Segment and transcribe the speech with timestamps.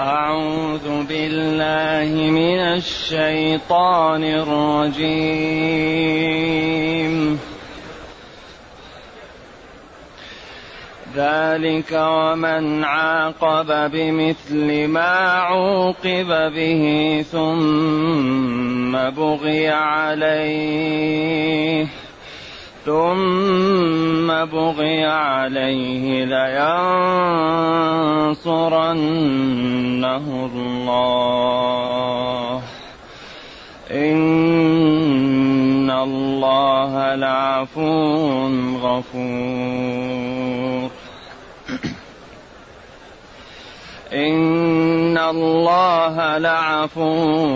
[0.00, 5.20] أعوذ بالله من الشيطان الرجيم.
[11.16, 21.00] ذلك ومن عاقب بمثل ما عوقب به ثم بغي عليه.
[22.86, 26.60] ثم بغي عليه لينصرنه
[30.54, 32.62] الله.
[33.90, 38.48] إن الله لعفو
[38.82, 40.90] غفور.
[44.12, 47.46] إن الله لعفو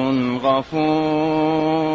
[0.42, 1.94] غفور.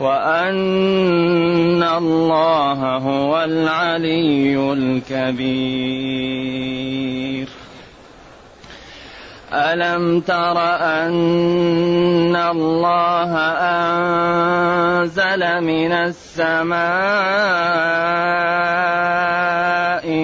[0.00, 6.00] وأن الله هو العلي الكبير.
[9.52, 13.36] ألم تر أن الله
[14.96, 16.80] أنزل من السماء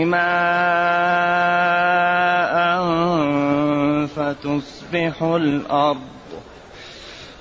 [0.05, 0.56] ماء
[4.06, 6.16] فتصبح الأرض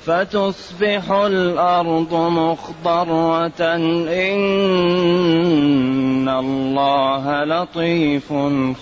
[0.05, 3.61] فتصبح الأرض مخضرة
[4.29, 4.39] إن
[6.29, 8.33] الله لطيف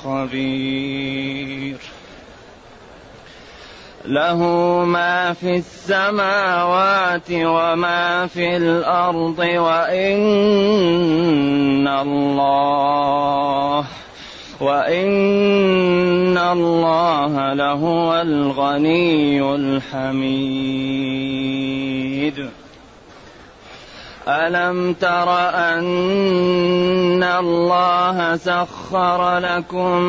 [0.03, 1.77] خبير.
[4.05, 4.37] له
[4.85, 10.17] ما في السماوات وما في الأرض وإن
[11.87, 13.85] الله
[14.63, 20.83] وإن الله لهو الغني الحميد.
[24.27, 30.01] ألم تر أن الله سخر لكم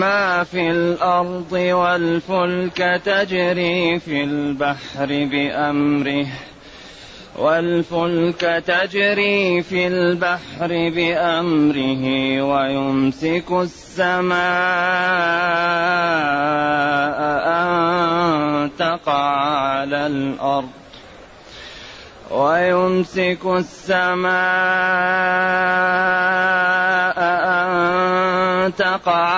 [0.00, 6.26] ما في الأرض والفلك تجري في البحر بأمره
[7.38, 12.04] والفلك تجري في البحر بأمره
[12.42, 14.38] ويمسك السماء
[17.46, 19.22] أن تقع
[19.56, 20.68] على الأرض
[22.30, 24.28] ويمسك السماء
[27.48, 29.28] أن تقع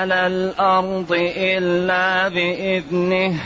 [0.00, 3.40] على الأرض إلا بإذنه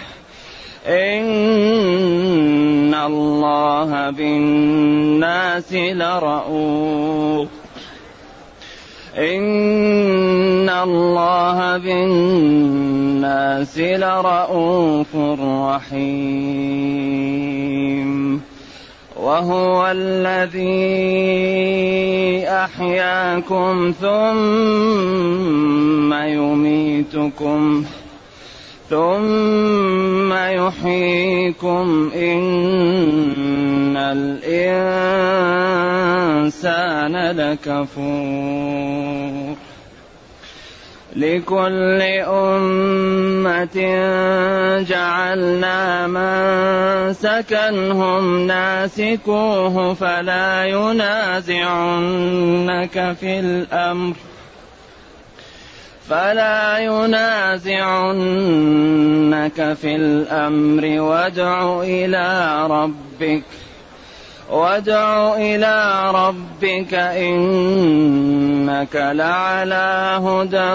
[0.86, 7.48] إن الله بالناس لرؤوف
[9.18, 16.44] إن الله بالناس لرؤوف رحيم.
[19.16, 21.14] وهو الذي
[22.48, 28.03] أحياكم ثم يميتكم ثم
[30.84, 34.54] يحييكم إن الإنسان
[37.36, 38.74] لكفور
[41.16, 43.78] لكل أمة
[44.88, 51.66] جعلنا من سكنهم ناسكوه فلا ينازعنك
[53.20, 54.14] في الأمر
[56.10, 57.72] فلا ينازعنك
[59.72, 61.00] في الأمر.
[61.00, 63.42] وادع إلى ربك
[64.50, 70.74] وادع إلى ربك إنك لعلى هدى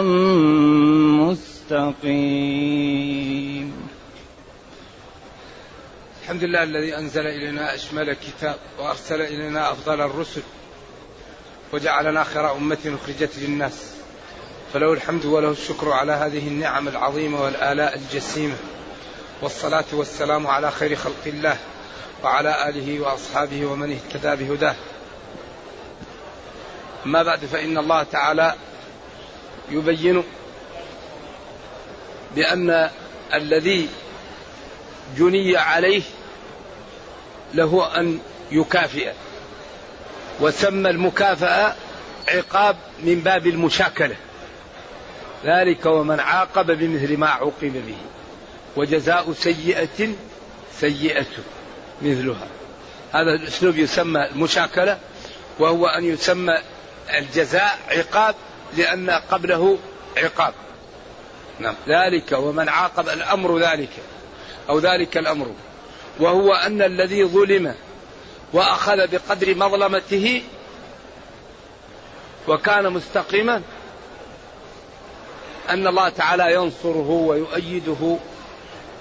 [1.22, 3.74] مستقيم.
[6.24, 10.42] الحمد لله الذي أنزل إلينا أشمل كتاب وأرسل إلينا أفضل الرسل
[11.74, 13.99] وجعلنا خير أمة أخرجت للناس.
[14.74, 18.56] فله الحمد وله الشكر على هذه النعم العظيمة والآلاء الجسيمة.
[19.42, 21.58] والصلاة والسلام على خير خلق الله
[22.24, 24.76] وعلى آله وأصحابه ومن اهتدى بهداه.
[27.06, 28.56] أما بعد فإن الله تعالى
[29.72, 30.24] يبين
[32.36, 32.90] بأن
[33.34, 33.90] الذي
[35.18, 36.02] جني عليه
[37.54, 38.20] له أن
[38.52, 39.12] يكافئ
[40.40, 41.76] وسمى المكافأة
[42.28, 44.16] عقاب من باب المشاكلة.
[45.46, 47.98] ذلك ومن عاقب بمثل ما عوقب به.
[48.76, 50.10] وجزاء سيئة
[50.80, 51.26] سيئة
[52.02, 52.48] مثلها.
[53.12, 54.98] هذا الأسلوب يسمى المشاكلة
[55.60, 56.58] وهو أن يسمى
[57.18, 58.36] الجزاء عقاب
[58.78, 59.78] لأن قبله
[60.18, 60.54] عقاب.
[61.60, 61.76] نعم.
[61.88, 63.92] ذلك ومن عاقب الأمر ذلك
[64.70, 65.54] أو ذلك الأمر.
[66.20, 67.76] وهو أن الذي ظلم
[68.54, 70.44] وأخذ بقدر مظلمته
[72.48, 73.62] وكان مستقيما
[75.70, 78.18] أن الله تعالى ينصره ويؤيده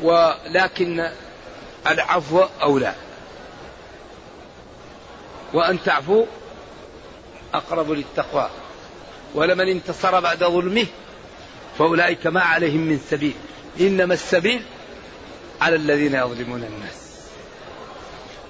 [0.02, 1.10] ولكن
[1.86, 2.94] العفو أولى.
[5.52, 6.24] وأن تعفو
[7.54, 8.50] أقرب للتقوى.
[9.34, 10.86] ولمن انتصر بعد ظلمه
[11.78, 13.34] فأولئك ما عليهم من سبيل.
[13.80, 14.62] إنما السبيل
[15.60, 17.08] على الذين يظلمون الناس.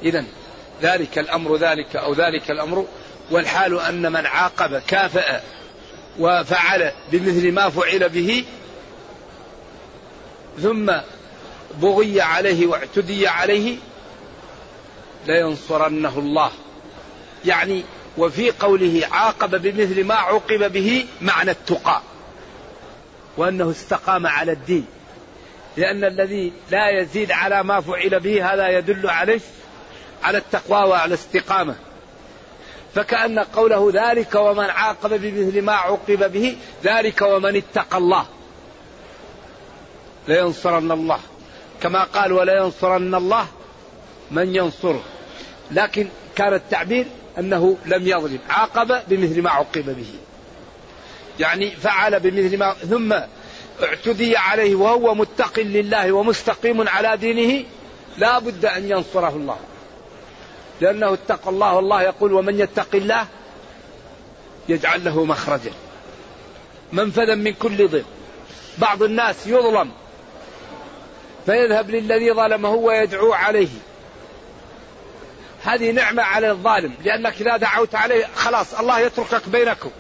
[0.03, 0.25] إذا
[0.83, 2.87] ذلك الأمر ذلك أو ذلك الأمر
[3.31, 5.43] والحال أن من عاقب كافأ
[6.19, 8.45] وفعل بمثل ما فعل به
[10.63, 10.93] ثم
[11.83, 13.77] بغي عليه واعتدي عليه
[15.27, 16.51] لينصرنه الله.
[17.45, 17.85] يعني
[18.19, 22.03] وفي قوله عاقب بمثل ما عوقب به معنى التقى
[23.37, 24.87] وأنه استقام على الدين.
[25.77, 29.41] لأن الذي لا يزيد على ما فعل به هذا يدل عليه
[30.23, 31.75] على التقوى وعلى الاستقامة.
[32.95, 38.27] فكأن قوله ذلك ومن عاقب بمثل ما عوقب به ذلك ومن اتقى الله.
[40.29, 41.21] لينصرن الله.
[41.83, 43.47] كما قال ولا ينصرن الله
[44.31, 45.03] من ينصره.
[45.71, 47.07] لكن كان التعبير
[47.39, 48.39] أنه لم يظلم.
[48.51, 50.15] عاقب بمثل ما عوقب به.
[51.41, 53.13] يعني فعل بمثل ما ثم
[53.83, 57.65] اعتدي عليه وهو متق لله ومستقيم على دينه
[58.19, 59.57] لا بد أن ينصره الله.
[60.81, 63.27] لأنه اتقى الله والله يقول ومن يتق الله
[64.69, 65.73] يجعل له مخرجا.
[66.93, 68.05] منفذا من كل ضيق
[68.79, 69.91] بعض الناس يظلم
[71.47, 73.69] فيذهب للذي ظلمه ويدعو عليه.
[75.65, 76.95] هذه نعمة على الظالم.
[77.05, 79.91] لأنك إذا دعوت عليه خلاص الله يتركك بينكم.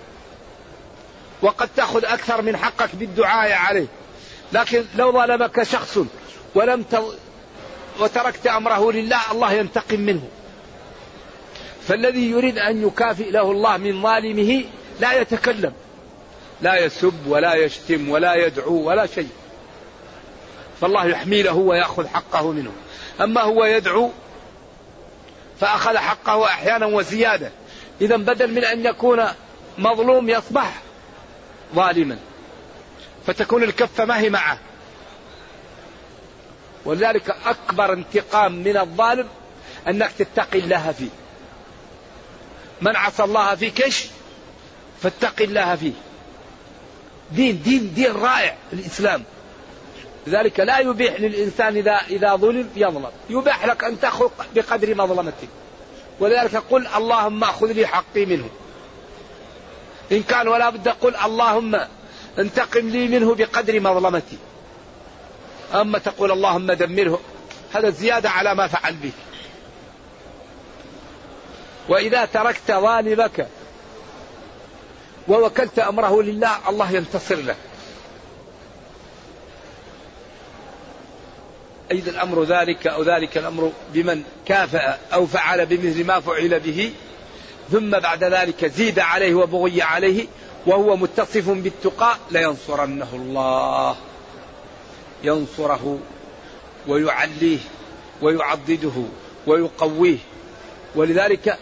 [1.42, 3.86] وقد تأخذ أكثر من حقك بالدعاء عليه.
[4.52, 5.98] لكن لو ظلمك شخص
[6.54, 7.02] ولم ت...
[8.00, 10.28] وتركت أمره لله الله ينتقم منه.
[11.88, 14.64] فالذي يريد أن يكافئ له الله من ظالمه
[15.00, 15.73] لا يتكلم.
[16.62, 19.29] لا يسب ولا يشتم ولا يدعو ولا شيء.
[20.81, 22.73] فالله يحمي له ويأخذ حقه منه.
[23.20, 24.11] أما هو يدعو
[25.61, 27.50] فأخذ حقه أحيانا وزيادة.
[28.00, 29.25] إذا بدل من أن يكون
[29.79, 30.82] مظلوم يصبح
[31.75, 32.19] ظالما.
[33.26, 34.58] فتكون الكفة ما هي معه.
[36.85, 39.29] ولذلك أكبر انتقام من الظالم
[39.88, 41.27] أنك تتقي الله فيه.
[42.80, 44.06] من عصى الله فيك إيش؟
[45.02, 45.92] فاتق الله فيه.
[47.32, 49.25] دين دين دين رائع الإسلام.
[50.26, 53.10] لذلك لا يبيح للإنسان إذا إذا ظلم يظلم.
[53.30, 55.49] يباح لك أن تأخذ بقدر مظلمتك.
[56.20, 58.49] ولذلك قل اللهم أخذ لي حقي منه.
[60.12, 61.80] إن كان ولا بد قل اللهم
[62.38, 64.37] انتقم لي منه بقدر مظلمتي.
[65.75, 67.20] أما تقول اللهم دمره
[67.73, 69.12] هذا زيادة على ما فعل به.
[71.88, 73.47] وإذا تركت ظالمك
[75.28, 77.57] ووكلت أمره لله الله ينتصر له.
[81.90, 86.92] أيضا الأمر ذلك أو ذلك الأمر بمن كافأ أو فعل بمثل ما فعل به
[87.73, 90.26] ثم بعد ذلك زيد عليه وبغي عليه
[90.66, 93.97] وهو متصف بالتقى لينصرنه الله.
[95.25, 95.99] ينصره
[96.88, 97.59] ويعليه
[98.23, 99.02] ويعضده
[99.47, 100.18] ويقويه.
[100.95, 101.59] ولذلك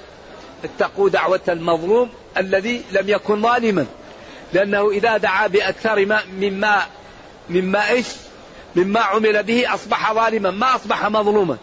[0.67, 3.87] اتقوا دعوة المظلوم الذي لم يكن ظالما.
[4.53, 6.83] لأنه إذا دعا بأكثر ما مما
[7.51, 8.07] مما إيش؟
[8.77, 11.57] مما عمل به أصبح ظالما ما أصبح مظلوما.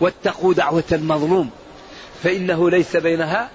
[0.00, 1.50] واتقوا دعوة المظلوم
[2.22, 3.50] فإنه ليس بينها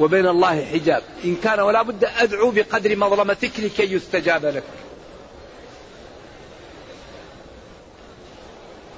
[0.00, 1.02] وبين الله حجاب.
[1.24, 4.62] إن كان ولا بد أدعو بقدر مظلمتك لكي يستجاب لك.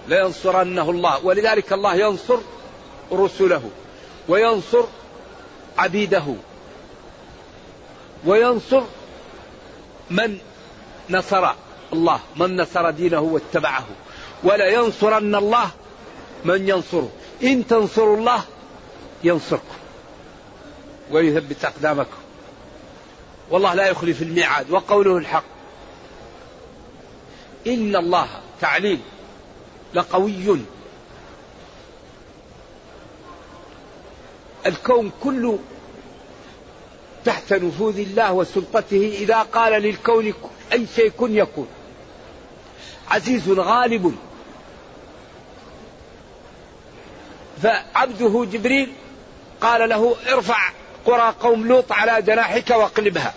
[0.08, 2.38] لينصرنه الله ولذلك الله ينصر
[3.12, 3.70] رسله.
[4.28, 4.84] وينصر
[5.78, 6.34] عبيده
[8.24, 8.82] وينصر
[10.10, 10.38] من
[11.10, 11.50] نصر
[11.92, 13.86] الله من نصر دينه واتبعه.
[14.44, 15.70] ولا ينصرن الله
[16.44, 17.10] من ينصره.
[17.42, 18.42] إن تنصروا الله
[19.24, 19.76] ينصركم
[21.10, 22.18] ويثبت أقدامكم.
[23.50, 25.44] والله لا يخلف الميعاد وقوله الحق.
[27.66, 28.28] إن الله
[28.60, 29.00] تعليل
[29.94, 30.60] لقوي.
[34.66, 35.58] الكون كله
[37.24, 40.32] تحت نفوذ الله وسلطته إذا قال للكون
[40.72, 41.68] أي شيء كن يكون.
[43.10, 44.16] عزيز غالب.
[47.62, 48.92] فعبده جبريل
[49.60, 50.70] قال له ارفع
[51.06, 53.34] قرى قوم لوط على جناحك واقلبها.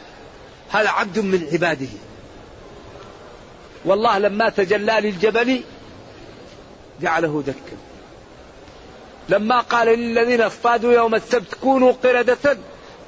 [0.70, 1.88] هذا عبد من عباده.
[3.86, 5.64] والله لما تجلى للجبل
[7.02, 7.88] جعله دكا.
[9.30, 12.58] لما قال للذين اصطادوا يوم السبت كونوا قردة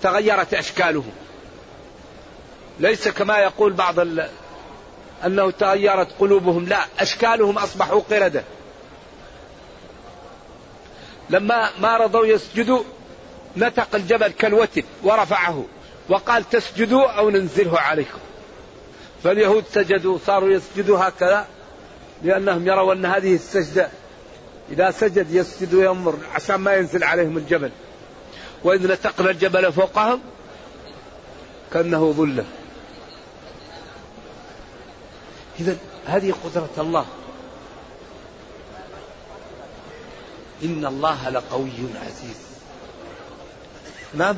[0.01, 1.11] تغيرت أشكالهم
[2.79, 4.29] ليس كما يقول بعض ال...
[5.25, 8.43] أنه تغيرت قلوبهم لا أشكالهم أصبحوا قردة.
[11.29, 12.83] لما ما رضوا يسجدوا
[13.57, 15.65] نتق الجبل كالوتد ورفعه
[16.09, 18.19] وقال تسجدوا أو ننزله عليكم.
[19.23, 21.47] فاليهود سجدوا صاروا يسجدوا هكذا
[22.23, 23.89] لأنهم يروا أن هذه السجدة
[24.71, 27.71] إذا سجد يسجد ويمر عشان ما ينزل عليهم الجبل.
[28.63, 30.21] وإذ نتقنا الجبل فوقهم
[31.73, 32.45] كأنه ظلة.
[35.59, 37.05] إذا هذه قدرة الله.
[40.63, 41.71] إن الله لقوي
[42.05, 42.37] عزيز.
[44.13, 44.37] نعم؟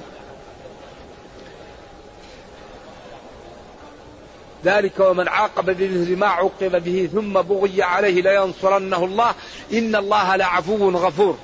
[4.65, 9.35] ذلك ومن عاقب بمثل ما عوقب به ثم بغي عليه لينصرنه الله
[9.73, 11.37] إن الله لعفو غفور.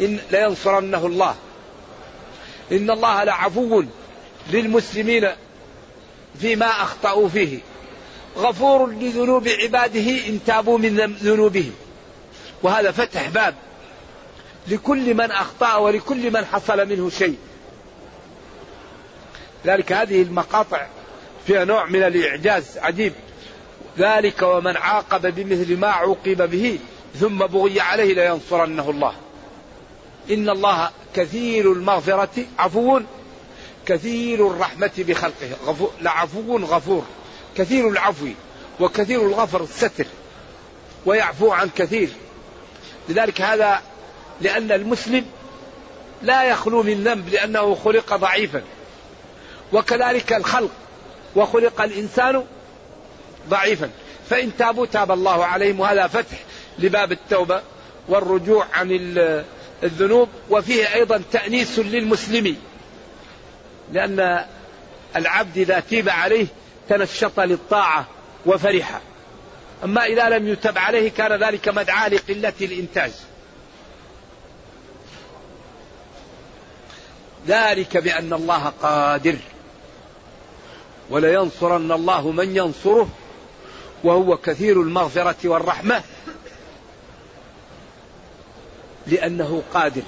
[0.00, 1.34] إن لينصرنه الله.
[2.72, 3.82] إن الله لعفو
[4.50, 5.28] للمسلمين
[6.40, 7.58] فيما أخطأوا فيه.
[8.36, 11.74] غفور لذنوب عباده إن تابوا من ذنوبهم.
[12.62, 13.54] وهذا فتح باب
[14.68, 17.36] لكل من أخطأ ولكل من حصل منه شيء.
[19.66, 20.86] ذلك هذه المقاطع
[21.46, 23.12] فيها نوع من الإعجاز عجيب.
[23.98, 26.78] ذلك ومن عاقب بمثل ما عوقب به
[27.20, 29.14] ثم بغي عليه لينصرنه الله.
[30.30, 33.00] إن الله كثير المغفرة عفو
[33.86, 35.48] كثير الرحمة بخلقه.
[35.66, 37.04] غفو لعفو غفور.
[37.56, 38.26] كثير العفو
[38.80, 40.06] وكثير الغفر الستر
[41.06, 42.08] ويعفو عن كثير.
[43.08, 43.82] لذلك هذا
[44.40, 45.26] لأن المسلم
[46.22, 48.62] لا يخلو من ذنب لأنه خلق ضعيفا.
[49.72, 50.70] وكذلك الخلق
[51.36, 52.44] وخلق الإنسان
[53.48, 53.90] ضعيفا.
[54.30, 55.80] فإن تابوا تاب الله عليهم.
[55.80, 56.38] وهذا فتح
[56.78, 57.62] لباب التوبة
[58.08, 58.88] والرجوع عن
[59.82, 60.28] الذنوب.
[60.50, 62.56] وفيه أيضا تأنيس للمسلم.
[63.92, 64.44] لأن
[65.16, 66.46] العبد إذا تيب عليه
[66.88, 68.06] تنشط للطاعة
[68.46, 69.00] وفرح.
[69.84, 73.12] أما إذا لم يتب عليه كان ذلك مدعاة لقلة الإنتاج.
[77.48, 79.36] ذلك بأن الله قادر.
[81.10, 83.08] ولينصرن الله من ينصره
[84.04, 86.02] وهو كثير المغفرة والرحمة
[89.06, 90.02] لأنه قادر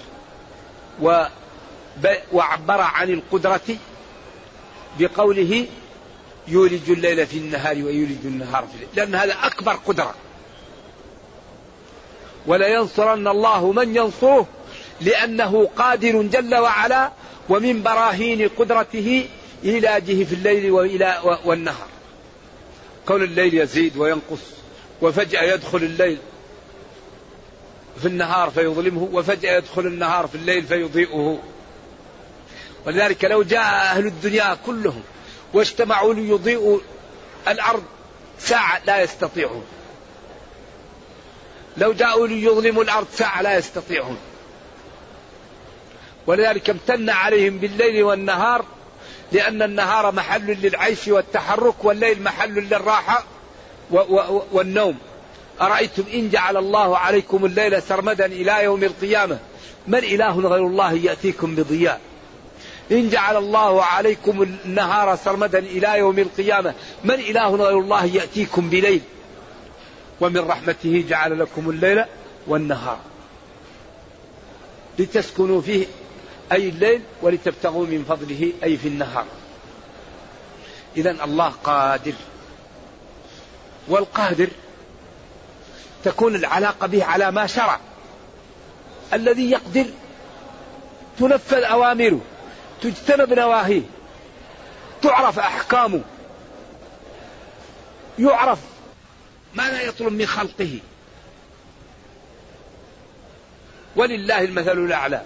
[2.32, 3.76] وعبر عن القدرة
[4.98, 5.66] بقوله
[6.48, 8.88] يولج الليل في النهار ويولج النهار في الليل.
[8.94, 10.14] لأن هذا أكبر قدرة.
[12.46, 14.46] ولينصرن الله من ينصره
[15.00, 17.10] لأنه قادر جل وعلا
[17.48, 19.28] ومن براهين قدرته
[19.66, 21.88] إيلاجه في الليل وإلى والنهار.
[23.06, 24.40] كون الليل يزيد وينقص
[25.02, 26.18] وفجأة يدخل الليل
[28.00, 31.38] في النهار فيظلمه وفجأة يدخل النهار في الليل فيضيئه.
[32.86, 35.02] ولذلك لو جاء أهل الدنيا كلهم
[35.52, 36.78] واجتمعوا ليضيئوا
[37.48, 37.82] الأرض
[38.38, 39.64] ساعة لا يستطيعون.
[41.76, 44.18] لو جاءوا ليظلموا الأرض ساعة لا يستطيعون.
[46.26, 48.64] ولذلك امتن عليهم بالليل والنهار
[49.36, 53.24] لأن النهار محل للعيش والتحرك والليل محل للراحة
[54.52, 54.98] والنوم.
[55.60, 59.38] أرأيتم إن جعل الله عليكم الليل سرمدا إلى يوم القيامة؟
[59.86, 62.00] من إله غير الله يأتيكم بضياء؟
[62.92, 66.74] إن جعل الله عليكم النهار سرمدا إلى يوم القيامة
[67.04, 69.00] من إله غير الله يأتيكم بليل؟
[70.20, 72.04] ومن رحمته جعل لكم الليل
[72.46, 72.98] والنهار.
[74.98, 75.86] لتسكنوا فيه
[76.52, 79.26] أي الليل ولتبتغوا من فضله أي في النهار.
[80.96, 82.14] إذا الله قادر.
[83.88, 84.48] والقادر
[86.04, 87.80] تكون العلاقة به على ما شرع.
[89.12, 89.84] الذي يقدر
[91.18, 92.20] تنفذ أوامره
[92.82, 93.82] تجتنب نواهيه
[95.02, 96.00] تعرف أحكامه
[98.18, 98.58] يعرف
[99.54, 100.78] ماذا يطلب من خلقه.
[103.96, 105.22] ولله المثل الأعلى.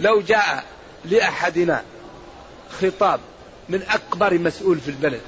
[0.00, 0.64] لو جاء
[1.04, 1.82] لأحدنا
[2.80, 3.20] خطاب
[3.68, 5.20] من أكبر مسؤول في البلد.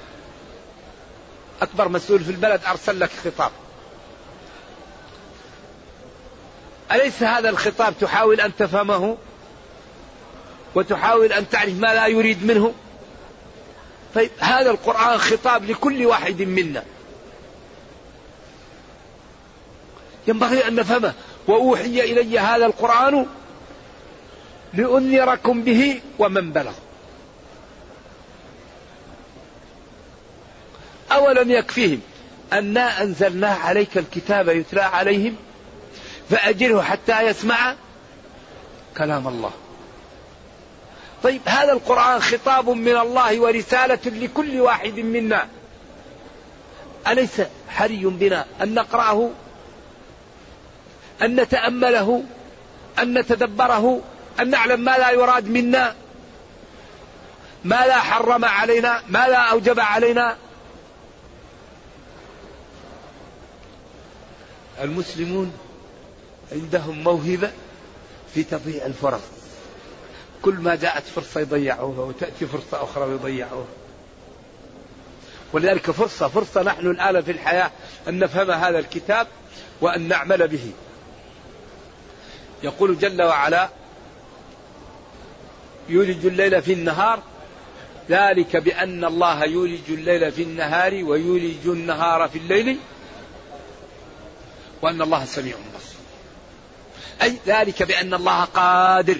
[1.62, 3.50] أكبر مسؤول في البلد أرسل لك خطاب.
[6.92, 9.16] أليس هذا الخطاب تحاول أن تفهمه؟
[10.74, 12.74] وتحاول أن تعرف ما لا يريد منه؟
[14.14, 16.84] طيب هذا القرآن خطاب لكل واحد منا.
[20.26, 21.14] ينبغي أن نفهمه.
[21.48, 23.26] وأوحي إلي هذا القرآن
[24.74, 26.72] لأنذركم به ومن بلغ.
[31.12, 32.00] أولم يكفيهم
[32.52, 35.36] أنا أنزلنا عليك الكتاب يتلى عليهم
[36.30, 37.74] فأجره حتى يسمع
[38.96, 39.50] كلام الله.
[41.22, 45.48] طيب هذا القرآن خطاب من الله ورسالة لكل واحد منا.
[47.08, 49.30] أليس حري بنا أن نقرأه
[51.22, 52.24] أن نتأمله
[52.98, 54.00] أن نتدبره؟
[54.40, 55.94] أن نعلم ما لا يراد منا
[57.64, 60.36] ما لا حرم علينا ما لا أوجب علينا.
[64.80, 65.52] المسلمون
[66.52, 67.50] عندهم موهبة
[68.34, 69.20] في تضييع الفرص.
[70.42, 73.66] كل ما جاءت فرصة يضيعوها وتأتي فرصة أخرى ويضيعوها
[75.52, 77.70] ولذلك فرصة فرصة نحن الآن في الحياة
[78.08, 79.26] أن نفهم هذا الكتاب
[79.80, 80.72] وأن نعمل به.
[82.62, 83.68] يقول جل وعلا
[85.88, 87.22] يولج الليل في النهار.
[88.10, 92.78] ذلك بأن الله يولج الليل في النهار ويولج النهار في الليل
[94.82, 95.98] وأن الله سميع بصير.
[97.22, 99.18] أي ذلك بأن الله قادر.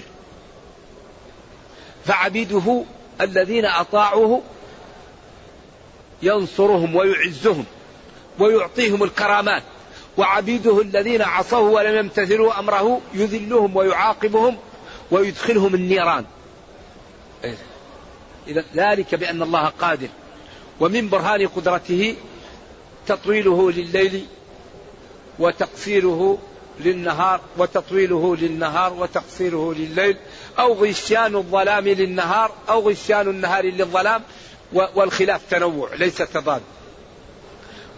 [2.05, 2.85] فعبيده
[3.21, 4.43] الذين أطاعوه
[6.23, 7.65] ينصرهم ويعزهم
[8.39, 9.63] ويعطيهم الكرامات.
[10.17, 14.57] وعبيده الذين عصوه ولم يمتثلوا أمره يذلهم ويعاقبهم
[15.11, 16.25] ويدخلهم النيران.
[18.49, 20.09] إذا ذلك بأن الله قادر.
[20.81, 22.15] ومن برهان قدرته
[23.07, 24.27] تطويله لليل
[25.39, 26.39] وتقصيره
[26.81, 30.17] للنهار وتطويله للنهار وتقصيره لليل
[30.59, 34.23] أو غشيان الظلام للنهار أو غشيان النهار للظلام
[34.73, 36.63] والخلاف تنوع ليس تضاد.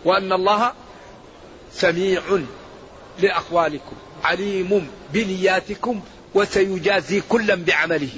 [0.05, 0.73] وأن الله
[1.73, 2.23] سميع
[3.19, 6.01] لأقوالكم عليم بنياتكم
[6.35, 8.11] وسيجازي كلا بعمله.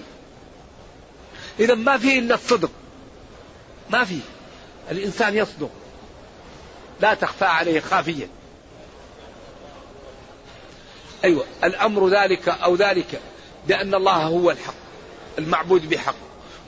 [1.61, 2.71] إذا ما فيه إلا الصدق.
[3.91, 4.21] ما فيه.
[4.91, 5.71] الإنسان يصدق.
[7.01, 8.29] لا تخفى عليه خافية.
[11.25, 13.21] أيوة الأمر ذلك أو ذلك
[13.69, 14.75] بأن الله هو الحق
[15.39, 16.15] المعبود بحق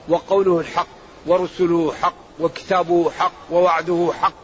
[0.09, 0.87] وقوله الحق
[1.27, 4.35] ورسله حق وكتابه حق ووعده حق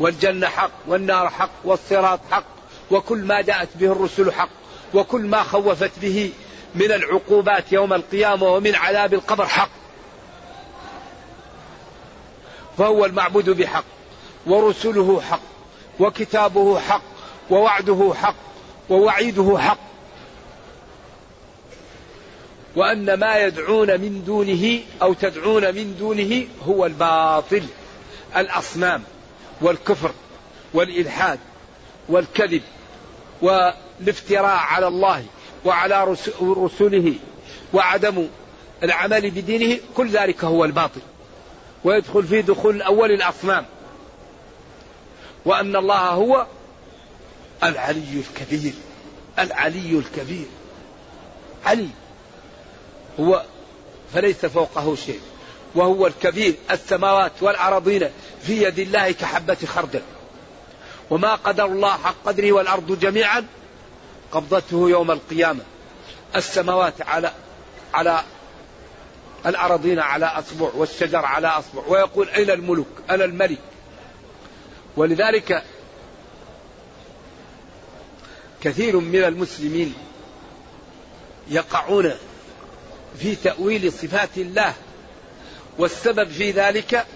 [0.00, 2.44] والجنة حق والنار حق والصراط حق
[2.90, 4.48] وكل ما جاءت به الرسل حق
[4.94, 6.32] وكل ما خوفت به
[6.74, 9.70] من العقوبات يوم القيامة ومن عذاب القبر حق.
[12.78, 13.84] فهو المعبود بحق
[14.46, 15.40] ورسله حق
[16.00, 17.02] وكتابه حق
[17.50, 18.34] ووعده حق
[18.90, 19.78] ووعيده حق.
[22.76, 27.62] وأن ما يدعون من دونه أو تدعون من دونه هو الباطل
[28.36, 29.02] الأصنام
[29.60, 30.12] والكفر
[30.74, 31.38] والإلحاد
[32.08, 32.62] والكذب
[33.42, 35.24] والافتراء على الله.
[35.64, 37.14] وعلى رسله
[37.72, 38.28] وعدم
[38.82, 41.00] العمل بدينه كل ذلك هو الباطل.
[41.84, 43.66] ويدخل في دخول أول الأصنام.
[45.44, 46.46] وأن الله هو
[47.62, 48.72] العلي الكبير.
[49.38, 50.46] العلي الكبير.
[51.66, 51.88] علي.
[53.20, 53.44] هو
[54.14, 55.20] فليس فوقه شيء.
[55.74, 56.54] وهو الكبير.
[56.70, 58.08] السماوات والأراضين
[58.42, 60.02] في يد الله كحبة خردل.
[61.10, 63.46] وما قدر الله حق قدره والأرض جميعا
[64.32, 65.60] قبضته يوم القيامة.
[66.36, 67.32] السماوات على
[67.94, 68.22] على
[69.46, 71.82] الأراضين على أصبع والشجر على أصبع.
[71.88, 73.58] ويقول أين الملك؟ أنا الملك؟
[74.96, 75.62] ولذلك
[78.60, 79.94] كثير من المسلمين
[81.48, 82.12] يقعون
[83.18, 84.74] في تأويل صفات الله.
[85.78, 87.06] والسبب في ذلك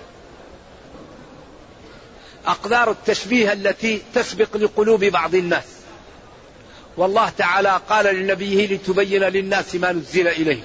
[2.47, 5.76] أقدار التشبيه التي تسبق لقلوب بعض الناس.
[6.97, 10.61] والله تعالى قال لنبيه لتبين للناس ما نزل إليه.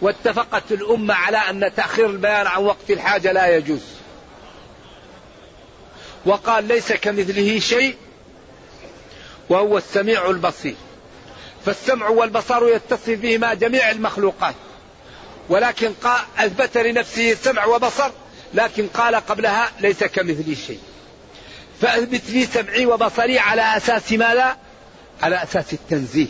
[0.00, 3.82] واتفقت الأمة على أن تأخير البيان عن وقت الحاجة لا يجوز.
[6.26, 7.96] وقال ليس كمثله شيء
[9.48, 10.74] وهو السميع البصير.
[11.66, 14.54] فالسمع والبصر يتصف بهما جميع المخلوقات.
[15.48, 15.92] ولكن
[16.38, 18.10] أثبت لنفسه سمع وبصر
[18.54, 20.80] لكن قال قبلها ليس كمثلي شيء.
[21.80, 24.56] فأثبت لي سمعي وبصري على أساس ماذا؟
[25.22, 26.26] على أساس التنزيه.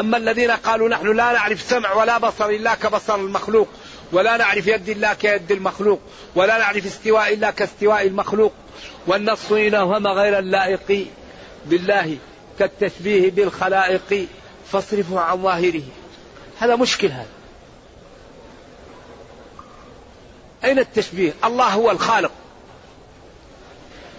[0.00, 3.68] أما الذين قالوا نحن لا نعرف سمع ولا بصر إلا كبصر المخلوق
[4.12, 6.00] ولا نعرف يد الله كيد المخلوق
[6.34, 8.52] ولا نعرف استواء إلا كاستواء المخلوق
[9.06, 11.06] والنص إن أوهم غير اللائق
[11.66, 12.18] بالله
[12.58, 14.26] كالتشبيه بالخلائق
[14.72, 15.82] فاصرفه عن ظاهره.
[16.58, 17.39] هذا مشكل هذا.
[20.64, 22.30] أين التشبيه؟ الله هو الخالق.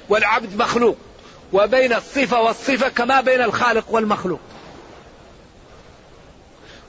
[0.09, 0.97] والعبد مخلوق.
[1.53, 4.39] وبين الصفة والصفة كما بين الخالق والمخلوق.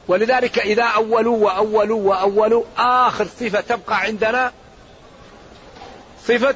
[0.08, 4.52] ولذلك إذا أولوا وأولوا وأولوا آخر صفة تبقى عندنا
[6.24, 6.54] صفة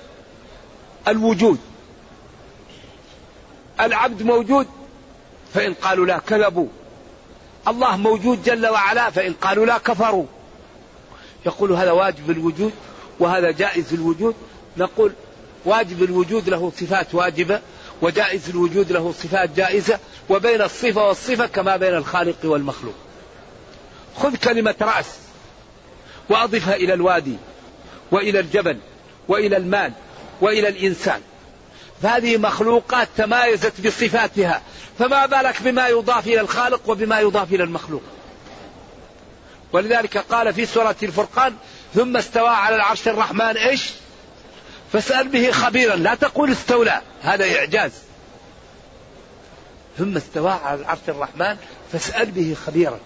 [1.09, 1.59] الوجود.
[3.81, 4.67] العبد موجود
[5.55, 6.69] فإن قالوا لا كذبوا.
[7.69, 10.27] الله موجود جل وعلا فإن قالوا لا كفروا.
[11.47, 12.73] يقول هذا واجب الوجود؟
[13.21, 14.35] وهذا جائز الوجود
[14.77, 15.13] نقول
[15.65, 17.61] واجب الوجود له صفات واجبة
[18.03, 19.99] وجائز الوجود له صفات جائزة
[20.29, 22.95] وبين الصفة والصفة كما بين الخالق والمخلوق.
[24.17, 25.07] خذ كلمة رأس
[26.29, 27.37] وأضفها إلى الوادي
[28.11, 28.79] وإلى الجبل
[29.29, 29.93] وإلى المال
[30.41, 31.21] وإلى الإنسان.
[32.03, 34.63] فهذه مخلوقات تمايزت بصفاتها
[34.99, 38.03] فما بالك بما يضاف إلى الخالق وبما يضاف إلى المخلوق؟
[39.73, 41.55] ولذلك قال في سورة الفرقان
[41.97, 43.91] ثم استوى على العرش الرحمن إيش؟
[44.93, 47.93] فاسأل به خبيرا لا تقول استولى هذا إعجاز.
[49.99, 51.57] ثم استوى على العرش الرحمن
[51.93, 53.01] فاسأل به خبيرا.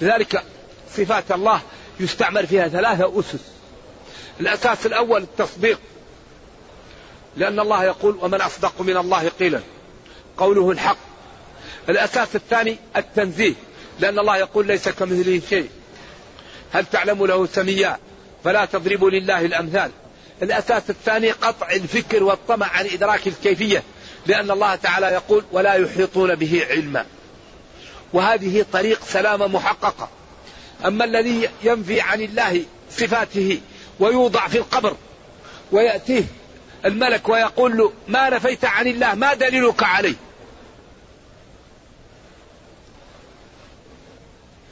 [0.00, 0.44] لذلك
[0.96, 1.60] صفات الله
[2.00, 3.44] يستعمل فيها ثلاثة أسس.
[4.40, 5.80] الأساس الأول التصديق
[7.36, 9.60] لأن الله يقول ومن أصدق من الله قيلا
[10.36, 10.98] قوله الحق.
[11.88, 13.54] الأساس الثاني التنزيه
[14.00, 15.70] لأن الله يقول ليس كمثله شيء
[16.72, 17.98] هل تعلم له سميا؟
[18.44, 19.90] فلا تضربوا لله الأمثال.
[20.42, 23.82] الأساس الثاني قطع الفكر والطمع عن إدراك الكيفية
[24.26, 27.06] لأن الله تعالى يقول ولا يحيطون به علما.
[28.12, 30.08] وهذه طريق سلامة محققة.
[30.86, 33.60] أما الذي ينفي عن الله صفاته
[34.00, 34.96] ويوضع في القبر
[35.72, 36.24] ويأتيه
[36.84, 40.14] الملك ويقول له ما نفيت عن الله ما دليلك عليه؟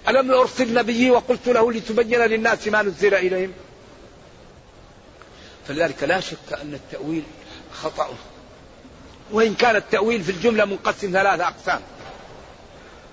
[0.09, 3.53] ألم أرسل نبيي وقلت له لتبين للناس ما نزل إليهم؟
[5.69, 7.23] فلذلك لا شك أن التأويل
[7.73, 8.09] خطأ.
[9.31, 11.81] وإن كان التأويل في الجملة منقسم ثلاثة أقسام.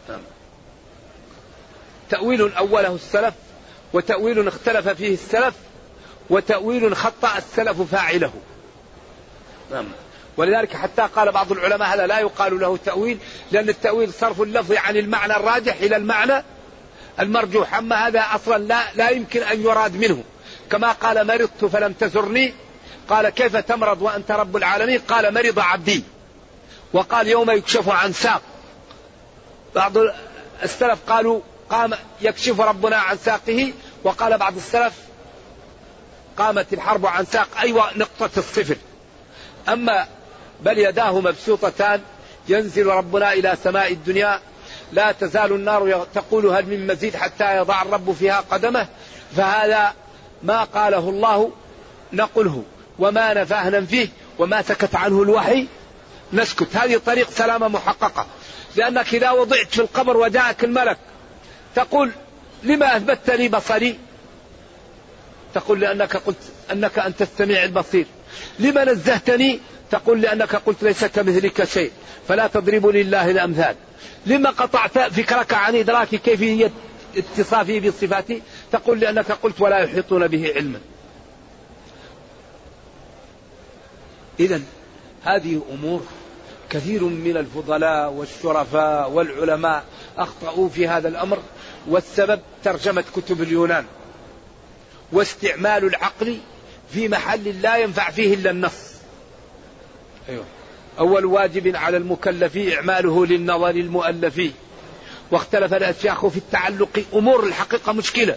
[0.09, 0.21] نعم.
[2.09, 3.33] تأويل أوله السلف
[3.93, 5.55] وتأويل اختلف فيه السلف
[6.29, 8.33] وتأويل خطأ السلف فاعله.
[9.71, 9.85] نعم.
[10.37, 13.17] ولذلك حتى قال بعض العلماء هذا لا يقال له تأويل
[13.51, 16.43] لأن التأويل صرف اللفظ عن المعنى الراجح إلى المعنى
[17.19, 17.75] المرجوح.
[17.75, 20.23] أما هذا أصلا لا, لا يمكن أن يراد منه.
[20.71, 22.53] كما قال مرضت فلم تزرني.
[23.09, 26.03] قال كيف تمرض وأنت رب العالمين؟ قال مرض عبدي.
[26.93, 28.41] وقال يوم يكشف عن ساق.
[29.75, 29.93] بعض
[30.63, 33.73] السلف قالوا قام يكشف ربنا عن ساقه.
[34.03, 34.93] وقال بعض السلف
[36.37, 37.47] قامت الحرب عن ساق.
[37.59, 38.77] أيوة نقطة الصفر.
[39.69, 40.07] أما
[40.61, 42.01] بل يداه مبسوطتان
[42.47, 44.39] ينزل ربنا إلى سماء الدنيا
[44.93, 48.87] لا تزال النار تقول هل من مزيد حتى يضع الرب فيها قدمه؟
[49.35, 49.93] فهذا
[50.43, 51.51] ما قاله الله
[52.13, 52.63] نقله.
[52.99, 54.07] وما نفاه ننفيه
[54.39, 55.67] وما سكت عنه الوحي.
[56.33, 56.75] نسكت.
[56.75, 58.25] هذه طريق سلامة محققة.
[58.75, 60.97] لأنك إذا وضعت في القبر وجاءك الملك
[61.75, 62.11] تقول
[62.63, 63.99] لما أثبتت لي بصري؟
[65.53, 66.37] تقول لأنك قلت
[66.71, 68.05] أنك أنت السميع البصير.
[68.59, 69.59] لما نزهتني؟
[69.95, 71.91] تقول لأنك قلت ليس كمثلك شيء
[72.27, 73.75] فلا تضربوا لله الأمثال.
[74.25, 76.71] لما قطعت فكرك عن إدراك كيفية
[77.17, 80.79] اتصافه بصفاته تقول لأنك قلت ولا يحيطون به علما.
[84.39, 84.61] إذا
[85.23, 86.05] هذه أمور
[86.69, 89.83] كثير من الفضلاء والشرفاء والعلماء
[90.17, 91.39] أخطأوا في هذا الأمر
[91.87, 93.85] والسبب ترجمة كتب اليونان.
[95.11, 96.37] واستعمال العقل
[96.93, 98.94] في محل لا ينفع فيه إلا النص.
[100.29, 100.45] أيوه.
[100.99, 104.41] أول واجب على المكلف إعماله للنظر المؤلف.
[105.31, 108.35] واختلف الأشياخ في التعلق أمور الحقيقة مشكلة.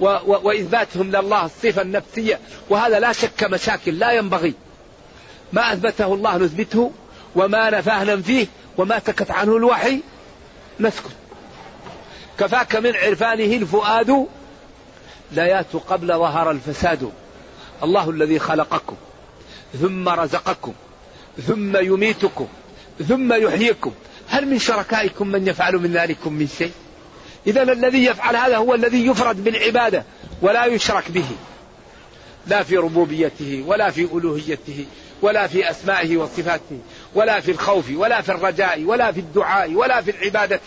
[0.00, 2.38] و و وإثباتهم لله الصفة النفسية.
[2.70, 4.54] وهذا لا شك مشاكل لا ينبغي.
[5.52, 6.92] ما أثبته الله نثبته
[7.36, 8.46] وما نفاه ننفيه
[8.78, 10.00] وما سكت عنه الوحي
[10.80, 11.10] نسكت.
[12.38, 14.26] كفاك من عرفانه الفؤاد
[15.32, 17.12] لا قبل ظهر الفساد.
[17.82, 18.96] الله الذي خلقكم
[19.80, 20.72] ثم رزقكم.
[21.46, 22.48] ثم يميتكم
[23.08, 23.92] ثم يحييكم.
[24.28, 26.72] هل من شركائكم من يفعل من ذلكم من شيء؟
[27.46, 30.04] إذا الذي يفعل هذا هو الذي يفرد بالعبادة
[30.42, 31.26] ولا يشرك به.
[32.46, 34.86] لا في ربوبيته ولا في ألوهيته
[35.22, 36.78] ولا في أسمائه وصفاته
[37.14, 40.60] ولا في الخوف ولا في الرجاء ولا في الدعاء ولا في العبادة.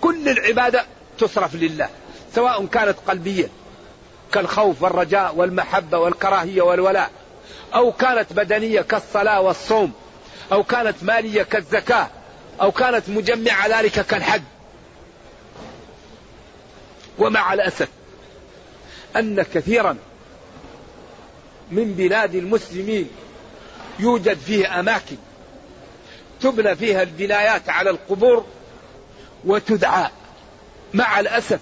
[0.00, 0.84] كل العبادة
[1.18, 1.88] تصرف لله
[2.34, 3.48] سواء كانت قلبية
[4.32, 7.10] كالخوف والرجاء والمحبة والكراهية والولاء
[7.74, 9.92] أو كانت بدنية كالصلاة والصوم.
[10.52, 12.08] أو كانت مالية كالزكاة
[12.60, 14.42] أو كانت مجمعة ذلك كالحج.
[17.18, 17.88] ومع الأسف
[19.16, 19.96] أن كثيرا
[21.70, 23.10] من بلاد المسلمين
[23.98, 25.16] يوجد فيه أماكن
[26.40, 28.46] تبنى فيها البنايات على القبور
[29.44, 30.10] وتدعى.
[30.94, 31.60] مع الأسف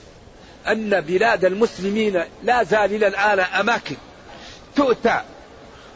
[0.69, 3.97] أن بلاد المسلمين لا زال إلى الآن أماكن
[4.77, 5.23] تؤتى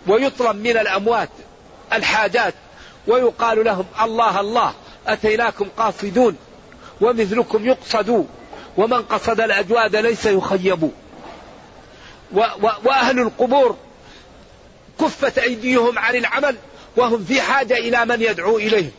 [0.06, 1.28] ويطلب من الأموات
[1.92, 2.54] الحاجات
[3.06, 4.74] ويقال لهم الله الله
[5.06, 6.36] أتيناكم قاصدون
[7.00, 8.26] ومثلكم يقصد
[8.76, 10.90] ومن قصد الأجواد ليس يخيب.
[12.84, 13.76] وأهل القبور
[15.00, 16.56] كفت أيديهم عن العمل
[16.96, 18.90] وهم في حاجة إلى من يدعو إليهم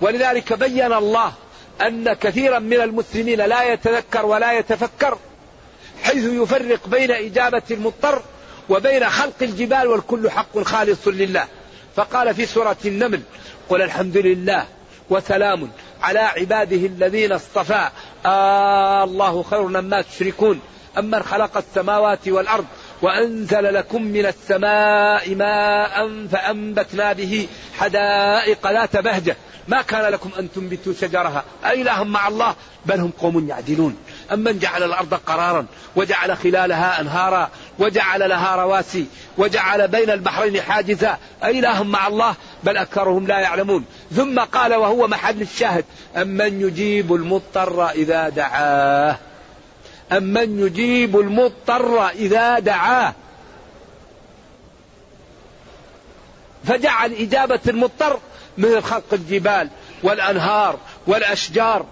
[0.00, 1.32] ولذلك بين الله
[1.80, 5.18] أن كثيرا من المسلمين لا يتذكر ولا يتفكر
[6.02, 8.22] حيث يفرق بين إجابة المضطر
[8.68, 11.46] وبين خلق الجبال والكل حق خالص لله.
[11.96, 13.22] فقال في سورة النمل
[13.68, 14.66] قل الحمد لله
[15.10, 15.70] وسلام
[16.02, 17.88] على عباده الذين اصطفى.
[18.26, 20.60] آه الله خير مما تشركون.
[20.98, 22.64] أمن خلق السماوات والأرض
[23.02, 29.36] وأنزل لكم من السماء ماء فأنبتنا به حدائق ذات بهجة.
[29.68, 31.44] ما كان لكم أن تنبتوا شجرها.
[31.64, 32.54] أإله مع الله؟
[32.86, 33.96] بل هم قوم يعدلون.
[34.32, 37.50] أمن جعل الأرض قرارا وجعل خلالها أنهارا.
[37.82, 39.06] وجعل لها رواسي
[39.38, 41.18] وجعل بين البحرين حاجزا.
[41.42, 43.84] أإله مع الله بل أكثرهم لا يعلمون.
[44.16, 45.84] ثم قال وهو محل الشاهد
[46.16, 49.18] أمن يجيب المضطر إذا دعاه.
[50.12, 53.14] أمن يجيب المضطر إذا دعاه.
[56.64, 58.18] فجعل إجابة المضطر
[58.58, 59.68] مثل خلق الجبال
[60.02, 61.86] والأنهار والأشجار.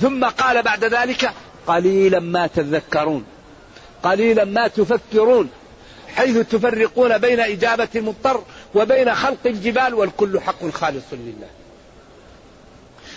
[0.00, 1.32] ثم قال بعد ذلك
[1.66, 3.24] قليلا ما تذكرون.
[4.02, 5.50] قليلا ما تفكرون
[6.16, 11.48] حيث تفرقون بين إجابة المضطر وبين خلق الجبال والكل حق خالص لله.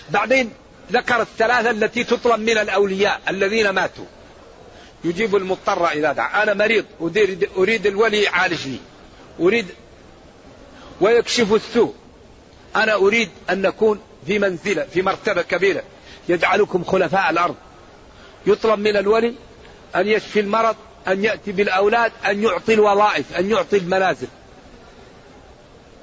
[0.10, 0.52] بعدين
[0.91, 4.06] ذكر الثلاثة التي تطلب من الأولياء الذين ماتوا.
[5.04, 6.86] يجيب المضطر إذا دعا أنا مريض
[7.58, 8.78] أريد, الولي يعالجني.
[9.39, 9.65] أريد
[11.02, 11.93] ويكشف السوء.
[12.76, 15.84] أنا أريد أن نكون في منزلة في مرتبة كبيرة.
[16.30, 17.56] يجعلكم خلفاء الأرض.
[18.48, 19.34] يطلب من الولي
[19.95, 20.75] أن يشفي المرض
[21.08, 24.27] أن يأتي بالأولاد أن يعطي الوظائف أن يعطي المنازل.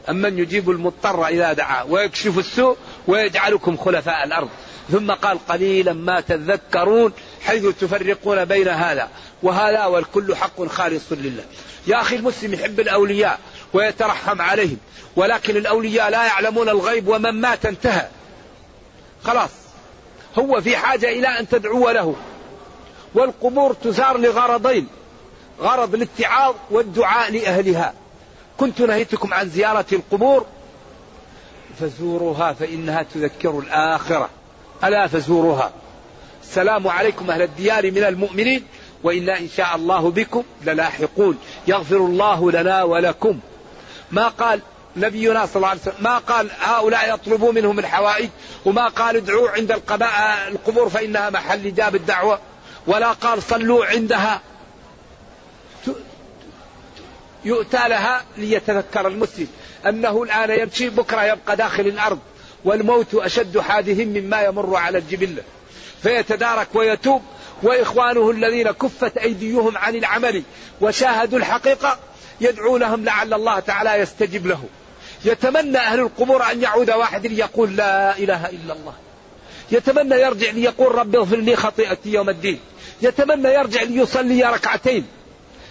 [0.09, 2.77] أمن يجيب المضطر إذا دعا ويكشف السوء
[3.07, 4.49] ويجعلكم خلفاء الأرض.
[4.91, 9.09] ثم قال قليلا ما تذكرون حيث تفرقون بين هذا
[9.43, 11.45] وهذا والكل حق خالص لله.
[11.87, 13.39] يا أخي المسلم يحب الأولياء
[13.73, 14.77] ويترحم عليهم
[15.17, 18.09] ولكن الأولياء لا يعلمون الغيب ومن مات انتهى.
[19.25, 19.51] خلاص
[20.39, 22.17] هو في حاجة إلى أن تدعو له.
[23.15, 24.89] والقبور تزار لغرضين
[25.61, 27.95] غرض الاتعاظ والدعاء لأهلها.
[28.59, 30.47] كنت نهيتكم عن زيارة القبور.
[31.81, 34.29] فزوروها فإنها تذكر الآخرة.
[34.85, 35.73] ألا فزوروها.
[36.43, 38.65] السلام عليكم أهل الديار من المؤمنين
[39.05, 41.39] وإنا إن شاء الله بكم للاحقون.
[41.67, 43.41] يغفر الله لنا ولكم.
[44.11, 44.61] ما قال
[44.97, 48.29] نبينا صلى الله عليه وسلم ما قال هؤلاء يطلبوا منهم الحوائج
[48.65, 49.73] وما قال ادعوا عند
[50.49, 52.39] القبور فإنها محل إجابة الدعوة.
[52.87, 54.41] ولا قال صلوا عندها.
[57.45, 59.49] يؤتى لها ليتذكر المسلم.
[59.87, 62.19] أنه الآن يمشي بكرة يبقى داخل الأرض
[62.65, 65.43] والموت أشد حادث مما يمر على الجبلة
[66.03, 67.23] فيتدارك ويتوب
[67.63, 70.43] وإخوانه الذين كفت أيديهم عن العمل
[70.81, 71.99] وشاهدوا الحقيقة
[72.41, 74.65] يدعونهم لعل الله تعالى يستجب له.
[75.25, 78.95] يتمنى أهل القبور أن يعود واحد ليقول لا إله إلا الله.
[79.73, 82.61] يتمنى يرجع ليقول رب اغفر لي خطيئتي يوم الدين.
[83.03, 85.07] يتمنى يرجع ليصلي ركعتين.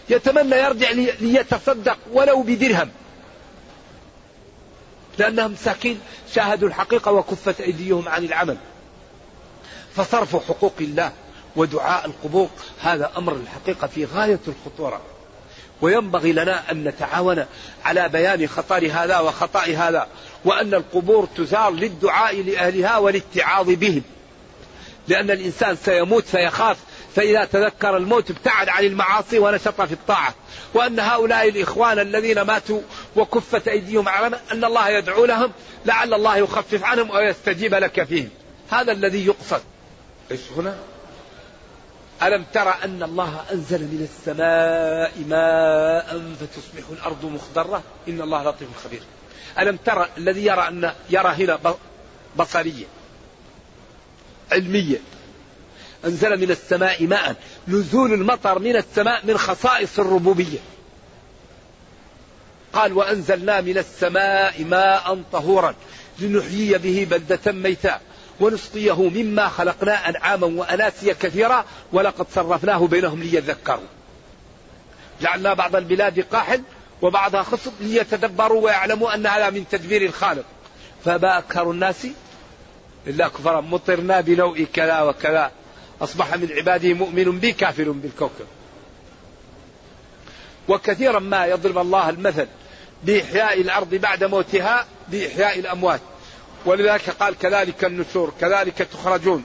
[0.10, 2.90] يتمنى يرجع ليتصدق ولو بدرهم.
[5.18, 6.00] لأنهم مساكين
[6.34, 8.58] شاهدوا الحقيقة وكفت أيديهم عن العمل.
[9.96, 11.12] فصرف حقوق الله
[11.56, 12.50] ودعاء القبور
[12.82, 15.02] هذا أمر الحقيقة في غاية الخطورة.
[15.82, 17.46] وينبغي لنا أن نتعاون
[17.86, 20.08] على بيان خطر هذا وخطأ هذا
[20.46, 24.02] وأن القبور تزار للدعاء لأهلها والاتعاظ بهم.
[25.08, 26.78] لأن الإنسان سيموت فيخاف
[27.16, 30.36] فإذا تذكر الموت ابتعد عن المعاصي ونشط في الطاعة.
[30.74, 32.82] وأن هؤلاء الإخوان الذين ماتوا
[33.16, 35.52] وكفت أيديهم على أن الله يدعو لهم
[35.86, 38.30] لعل الله يخفف عنهم ويستجيب لك فيهم.
[38.70, 39.62] هذا الذي يقصد.
[40.32, 40.76] إيش هنا؟
[42.24, 49.02] ألم ترى أن الله أنزل من السماء ماء فتصبح الأرض مخضرة؟ إن الله لطيف خبير.
[49.60, 51.76] ألم ترى الذي يرى أن يرى هنا
[52.38, 52.86] بصرية
[54.52, 54.98] علمية
[56.06, 57.36] أنزل من السماء ماء
[57.68, 60.60] نزول المطر من السماء من خصائص الربوبية.
[62.74, 65.76] قال وأنزلنا من السماء ماء طهورا
[66.20, 68.00] لنحيي به بلدة ميتا
[68.42, 73.88] ونسقيه مما خلقنا أنعاما وأناسيا كثيرا ولقد صرفناه بينهم ليذكروا.
[75.22, 76.62] جعلنا بعض البلاد قاحل
[77.02, 80.46] وبعضها خصب ليتدبروا ويعلموا أن هذا من تدبير الخالق.
[81.06, 82.08] فما أكثر الناس
[83.08, 83.62] إلا كفرا.
[83.62, 85.52] مطرنا بنوء كذا وكذا.
[86.02, 88.46] أصبح من عباده مؤمن بي كافر بالكوكب.
[90.68, 92.48] وكثيرا ما يضرب الله المثل.
[93.04, 96.02] بإحياء الأرض بعد موتها بإحياء الأموات.
[96.66, 99.44] ولذلك قال كذلك النشور كذلك تخرجون.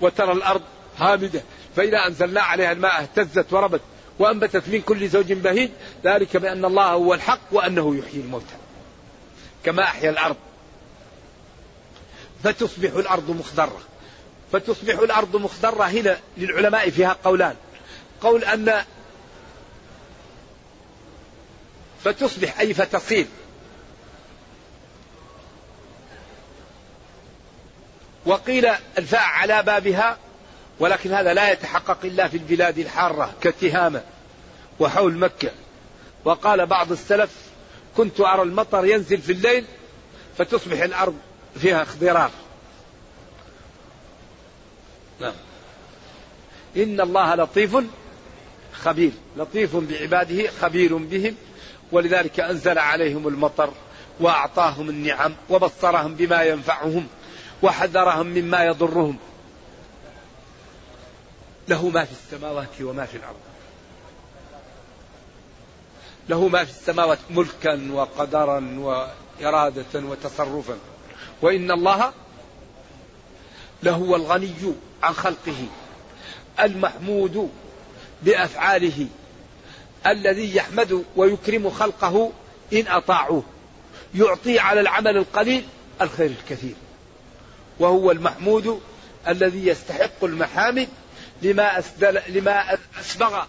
[0.00, 0.62] وترى الأرض
[0.98, 1.42] هامدة
[1.76, 3.80] فإذا أنزلنا عليها الماء اهتزت وربت
[4.18, 5.70] وأنبتت من كل زوج بهيج
[6.04, 8.54] ذلك بأن الله هو الحق وأنه يحيي الموتى.
[9.64, 10.36] كما أحيا الأرض.
[12.44, 13.80] فتصبح الأرض مخضرة.
[14.52, 17.56] فتصبح الأرض مخضرة هنا للعلماء فيها قولان.
[18.20, 18.84] قول أن
[22.04, 23.26] فتصبح أي فتصير.
[28.26, 28.66] وقيل
[28.98, 30.18] الفاء على بابها
[30.80, 34.02] ولكن هذا لا يتحقق إلا في البلاد الحارة كتهامة
[34.80, 35.50] وحول مكة.
[36.24, 37.30] وقال بعض السلف
[37.96, 39.64] كنت أرى المطر ينزل في الليل
[40.38, 41.16] فتصبح الأرض
[41.60, 42.30] فيها اخضرار.
[45.20, 45.34] نعم.
[46.76, 47.76] إن الله لطيف
[48.72, 49.12] خبير.
[49.36, 51.34] لطيف بعباده خبير بهم
[51.92, 53.72] ولذلك أنزل عليهم المطر
[54.20, 57.06] وأعطاهم النعم وبصرهم بما ينفعهم.
[57.62, 59.16] وحذرهم مما يضرهم.
[61.68, 63.40] له ما في السماوات وما في الأرض.
[66.28, 70.76] له ما في السماوات ملكا وقدرا وإرادة وتصرفا.
[71.42, 72.12] وإن الله
[73.82, 75.66] لهو الغني عن خلقه
[76.60, 77.50] المحمود
[78.22, 79.06] بأفعاله
[80.06, 82.32] الذي يحمد ويكرم خلقه
[82.72, 83.42] إن أطاعوه.
[84.14, 85.64] يعطي على العمل القليل
[86.00, 86.74] الخير الكثير.
[87.78, 88.80] وهو المحمود
[89.28, 90.88] الذي يستحق المحامد
[91.42, 93.42] لما أسدل لما أسبغ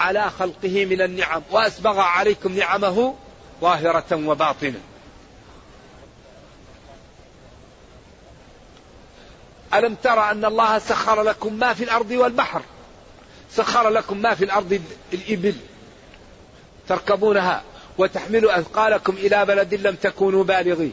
[0.00, 3.14] على خلقه من النعم وأسبغ عليكم نعمه
[3.60, 4.80] ظاهرة وباطنة.
[9.74, 12.62] ألم ترى أن الله سخر لكم ما في الأرض والبحر؟
[13.50, 15.54] سخر لكم ما في الأرض الإبل.
[16.88, 17.62] تركبونها
[17.98, 20.90] وتحملوا أثقالكم إلى بلد لم تكونوا بالغيه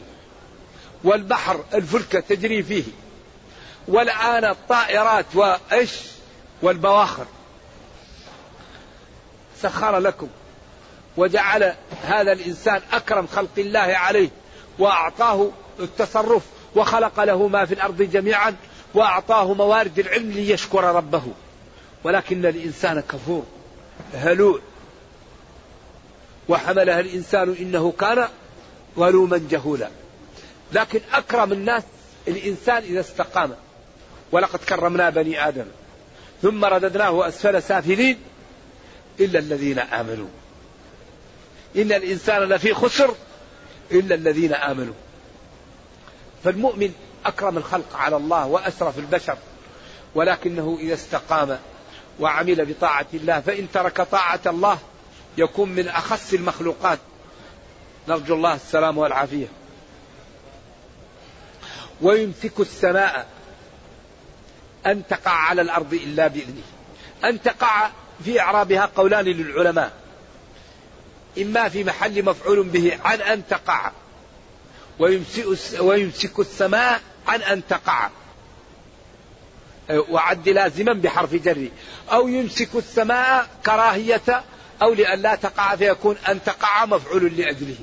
[1.04, 2.84] والبحر الفلك تجري فيه.
[3.88, 5.92] والآن الطائرات وإيش؟
[6.62, 7.26] والبواخر.
[9.62, 10.28] سخر لكم
[11.16, 14.28] وجعل هذا الإنسان أكرم خلق الله عليه
[14.78, 16.42] وأعطاه التصرف
[16.76, 18.56] وخلق له ما في الأرض جميعا
[18.94, 21.22] وأعطاه موارد العلم ليشكر ربه.
[22.04, 23.44] ولكن الإنسان كفور
[24.14, 24.58] هلوع
[26.48, 28.28] وحملها الإنسان إنه كان
[28.96, 29.90] ظلوما جهولا.
[30.72, 31.82] لكن أكرم الناس
[32.28, 33.54] الإنسان إذا استقام.
[34.32, 35.66] ولقد كرمنا بني آدم.
[36.42, 38.18] ثم رددناه أسفل سافلين
[39.20, 40.28] إلا الذين آمنوا.
[41.76, 43.14] إن الإنسان لفي خسر
[43.92, 44.94] إلا الذين آمنوا.
[46.44, 46.92] فالمؤمن
[47.26, 49.36] أكرم الخلق على الله وأشرف البشر.
[50.14, 51.58] ولكنه إذا استقام
[52.20, 54.78] وعمل بطاعة الله فإن ترك طاعة الله
[55.38, 56.98] يكون من أخس المخلوقات.
[58.08, 59.46] نرجو الله السلام والعافية.
[62.02, 63.26] ويمسك السماء
[64.86, 66.62] أن تقع على الأرض إلا بإذنه.
[67.24, 67.90] أن تقع
[68.24, 69.92] في إعرابها قولان للعلماء.
[71.38, 73.92] إما في محل مفعول به عن أن تقع.
[75.80, 78.10] ويمسك, السماء عن أن تقع.
[79.90, 81.68] وعد لازما بحرف جر.
[82.12, 84.44] أو يمسك السماء كراهية
[84.82, 87.76] أو لأن لا تقع فيكون أن تقع مفعول لأجله.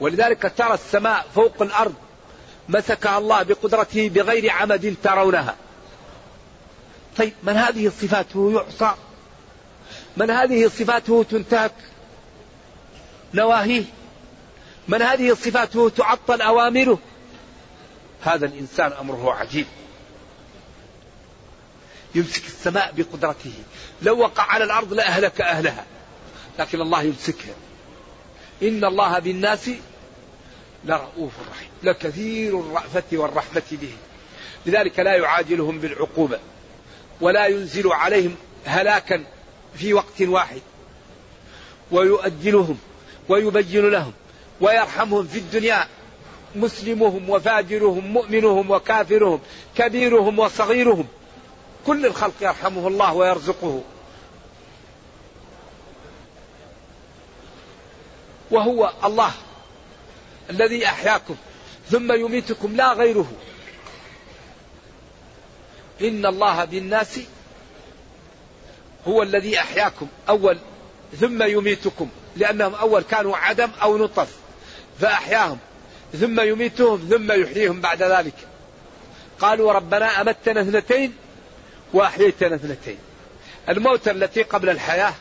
[0.00, 1.94] ولذلك ترى السماء فوق الأرض
[2.68, 5.56] مسكها الله بقدرته بغير عمد ترونها.
[7.18, 8.94] طيب من هذه صفاته يعصى؟
[10.16, 11.74] من هذه صفاته تنتهك
[13.34, 13.84] نواهيه؟
[14.88, 16.98] من هذه صفاته تعطل أوامره؟
[18.22, 19.66] هذا الإنسان أمره عجيب.
[22.14, 23.52] يمسك السماء بقدرته.
[24.02, 25.84] لو وقع على الأرض لأهلك أهلها
[26.58, 27.54] لكن الله يمسكها.
[28.62, 29.70] إن الله بالناس
[30.84, 33.92] لرؤوف رحيم لكثير الرأفة والرحمة به.
[34.66, 36.38] لذلك لا يعاجلهم بالعقوبة
[37.20, 38.34] ولا ينزل عليهم
[38.64, 39.24] هلاكا
[39.74, 40.60] في وقت واحد.
[41.90, 42.78] ويؤجلهم
[43.28, 44.12] ويبين لهم
[44.60, 45.86] ويرحمهم في الدنيا.
[46.56, 49.40] مسلمهم وفاجرهم مؤمنهم وكافرهم
[49.76, 51.06] كبيرهم وصغيرهم.
[51.86, 53.82] كل الخلق يرحمه الله ويرزقه.
[58.52, 59.32] وهو الله
[60.50, 61.36] الذي أحياكم
[61.90, 63.32] ثم يميتكم لا غيره.
[66.00, 67.20] إن الله بالناس
[69.08, 70.58] هو الذي أحياكم أول
[71.20, 74.36] ثم يميتكم لأنهم أول كانوا عدم أو نطف
[75.00, 75.58] فأحياهم
[76.20, 78.34] ثم يميتهم ثم يحييهم بعد ذلك.
[79.40, 81.14] قالوا ربنا أمتنا اثنتين
[81.92, 82.98] وأحييتنا اثنتين.
[83.68, 85.14] الموت التي قبل الحياة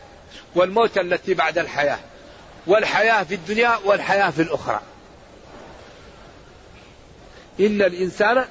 [0.55, 1.99] والموت التي بعد الحياة.
[2.67, 4.81] والحياة في الدنيا والحياة في الأخرى.
[7.59, 8.45] إن الإنسان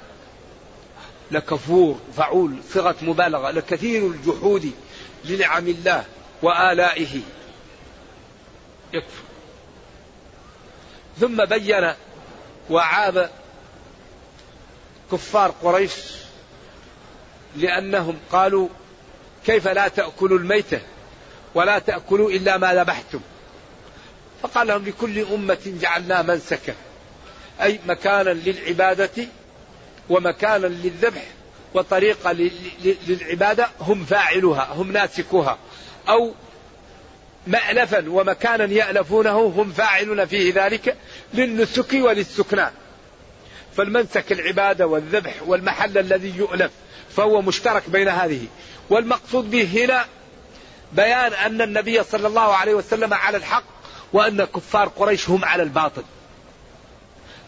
[1.31, 4.71] لكفور فعول صيغه مبالغة لكثير الجحود
[5.25, 6.05] لنعم الله
[6.41, 7.21] وآلائه.
[8.93, 9.23] يكفر.
[11.19, 11.93] ثم بين
[12.69, 13.29] وعاب
[15.11, 15.93] كفار قريش
[17.55, 18.69] لأنهم قالوا
[19.45, 20.81] كيف لا تأكلوا الميتة
[21.55, 23.19] ولا تأكلوا إلا ما ذبحتم؟
[24.43, 26.75] فقال لهم لكل أمة جعلنا منسكا.
[27.61, 29.25] أي مكانا للعبادة
[30.09, 31.23] ومكانا للذبح
[31.73, 32.31] وطريقة
[33.07, 35.57] للعبادة هم فاعلها هم ناسكوها.
[36.09, 36.33] أو
[37.47, 40.97] مألفا ومكانا يألفونه هم فاعلون فيه ذلك
[41.33, 42.71] للنسك وللسكنان
[43.77, 46.71] فالمنسك العبادة والذبح والمحل الذي يؤلف
[47.15, 48.45] فهو مشترك بين هذه.
[48.89, 50.05] والمقصود به هنا
[50.93, 53.63] بيان أن النبي صلى الله عليه وسلم على الحق
[54.13, 56.03] وأن كفار قريش هم على الباطل.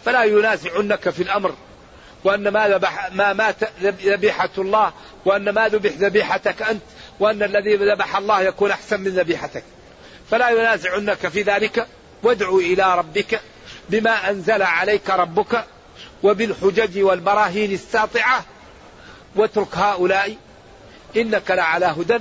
[0.06, 1.56] فلا ينازعنك في الأمر.
[2.24, 4.94] وأن ما ذبح ما مات ذبيحة الله
[5.26, 6.82] وأن ما ذبح ذبيحتك أنت
[7.20, 9.64] وأن الذي ذبح الله يكون أحسن من ذبيحتك.
[10.32, 11.88] فلا ينازعنك في ذلك.
[12.24, 13.42] وادع إلى ربك
[13.90, 15.66] بما أنزل عليك ربك
[16.24, 18.46] وبالحجج والبراهين الساطعة.
[19.36, 20.36] واترك هؤلاء
[21.18, 22.20] إنك لعلى هدى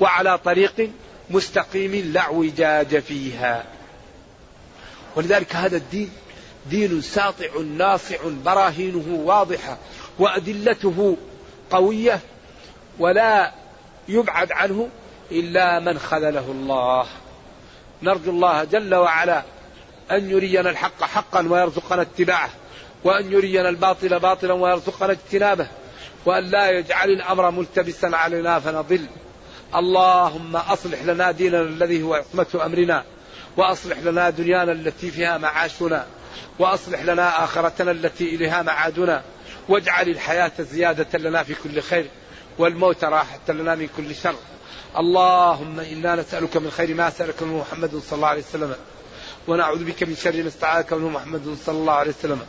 [0.00, 0.90] وعلى طريق
[1.30, 3.64] مستقيم لا اعوجاج فيها.
[5.16, 6.10] ولذلك هذا الدين
[6.70, 9.78] دين ساطع ناصع براهينه واضحة
[10.18, 11.16] وأدلته
[11.70, 12.20] قوية
[12.98, 13.52] ولا
[14.08, 14.88] يبعد عنه
[15.30, 17.06] إلا من خذله الله.
[18.02, 19.42] نرجو الله جل وعلا
[20.10, 22.50] أن يرينا الحق حقا ويرزقنا اتباعه
[23.04, 25.66] وأن يرينا الباطل باطلا ويرزقنا اجتنابه
[26.26, 29.06] وأن لا يجعل الأمر ملتبسا علينا فنضل.
[29.76, 33.04] اللهم أصلح لنا ديننا الذي هو عصمة أمرنا
[33.56, 36.06] وأصلح لنا دنيانا التي فيها معاشنا
[36.58, 39.22] وأصلح لنا آخرتنا التي إليها معادنا
[39.68, 42.06] واجعل الحياة زيادة لنا في كل خير
[42.58, 44.34] والموت راحة لنا من كل شر.
[44.98, 48.74] اللهم إنا نسألك من خير ما سألك منه محمد صلى الله عليه وسلم
[49.48, 52.40] ونعوذ بك من شر ما استعاذك منه محمد صلى الله عليه وسلم.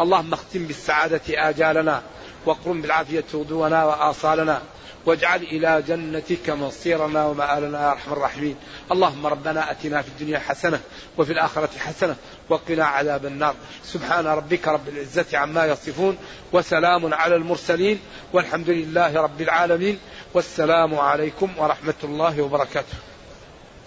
[0.00, 2.02] اللهم اختم بالسعادة آجالنا
[2.46, 4.62] واقرم بالعافية غدونا وآصالنا.
[5.06, 8.56] واجعل إلى جنتك مصيرنا ومآلنا يا أرحم الراحمين.
[8.92, 10.80] اللهم ربنا أتنا في الدنيا حسنة
[11.18, 12.16] وفي الآخرة حسنة
[12.48, 13.54] وقنا عذاب النار.
[13.84, 16.16] سبحان ربك رب العزة عما يصفون
[16.52, 17.98] وسلام على المرسلين
[18.32, 19.98] والحمد لله رب العالمين.
[20.34, 22.94] والسلام عليكم ورحمة الله وبركاته.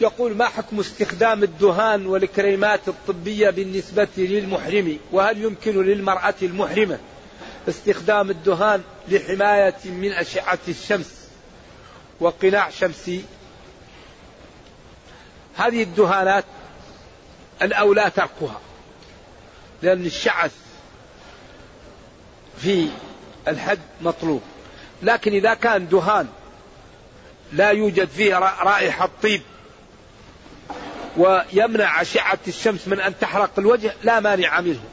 [0.01, 6.97] يقول ما حكم استخدام الدهان والكريمات الطبية بالنسبة للمحرم؟ وهل يمكن للمرأة المحرمة
[7.70, 11.28] استخدام الدهان لحماية من أشعة الشمس
[12.20, 13.24] وقناع شمسي
[15.56, 16.45] هذه الدهانات
[17.62, 18.60] الأولى تركها
[19.82, 20.52] لأن الشعث
[22.58, 22.89] في
[23.47, 24.41] الحد مطلوب.
[25.04, 26.28] لكن إذا كان دهان
[27.54, 29.41] لا يوجد فيه رائحة طيب
[31.18, 34.84] ويمنع أشعة الشمس من أن تحرق الوجه لا مانع منه.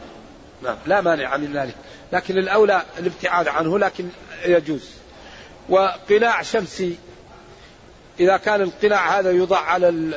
[0.63, 0.77] نعم.
[0.87, 1.75] لا مانع من ذلك.
[2.13, 4.09] لكن الأولى الابتعاد عنه لكن
[4.45, 4.91] يجوز.
[5.69, 6.97] وقناع شمسي
[8.21, 10.13] إذا كان القناع هذا يوضع على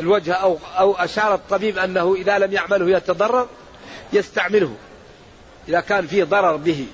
[0.00, 3.48] الوجه أو أو أشار الطبيب أنه إذا لم يعمله يتضرر
[4.12, 4.76] يستعمله.
[5.68, 6.86] إذا كان فيه ضرر به.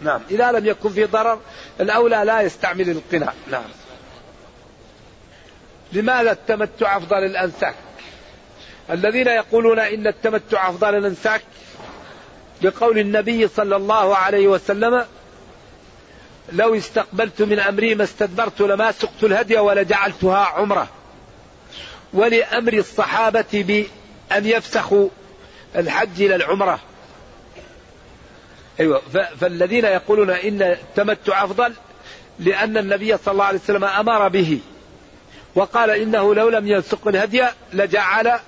[0.00, 0.20] نعم.
[0.30, 1.40] إذا لم يكن فيه ضرر
[1.80, 3.32] الأولى لا يستعمل القناع.
[3.50, 3.64] نعم.
[5.92, 7.74] لماذا التمتع أفضل الأنساك
[8.90, 11.42] الذين يقولون إن التمتع أفضل الأنساك
[12.62, 15.04] بقول النبي صلى الله عليه وسلم
[16.52, 20.88] لو استقبلت من أمري ما استدبرت لما سقت الهدي ولجعلتها عمرة.
[22.12, 25.08] ولأمر الصحابة بأن يفسخوا
[25.76, 26.80] الحج إلى العمرة.
[28.80, 29.02] أيوة
[29.40, 31.72] فالذين يقولون إن التمتع أفضل
[32.38, 34.60] لأن النبي صلى الله عليه وسلم أمر به.
[35.54, 38.38] وقال إنه لو لم يسق الهدي لجعل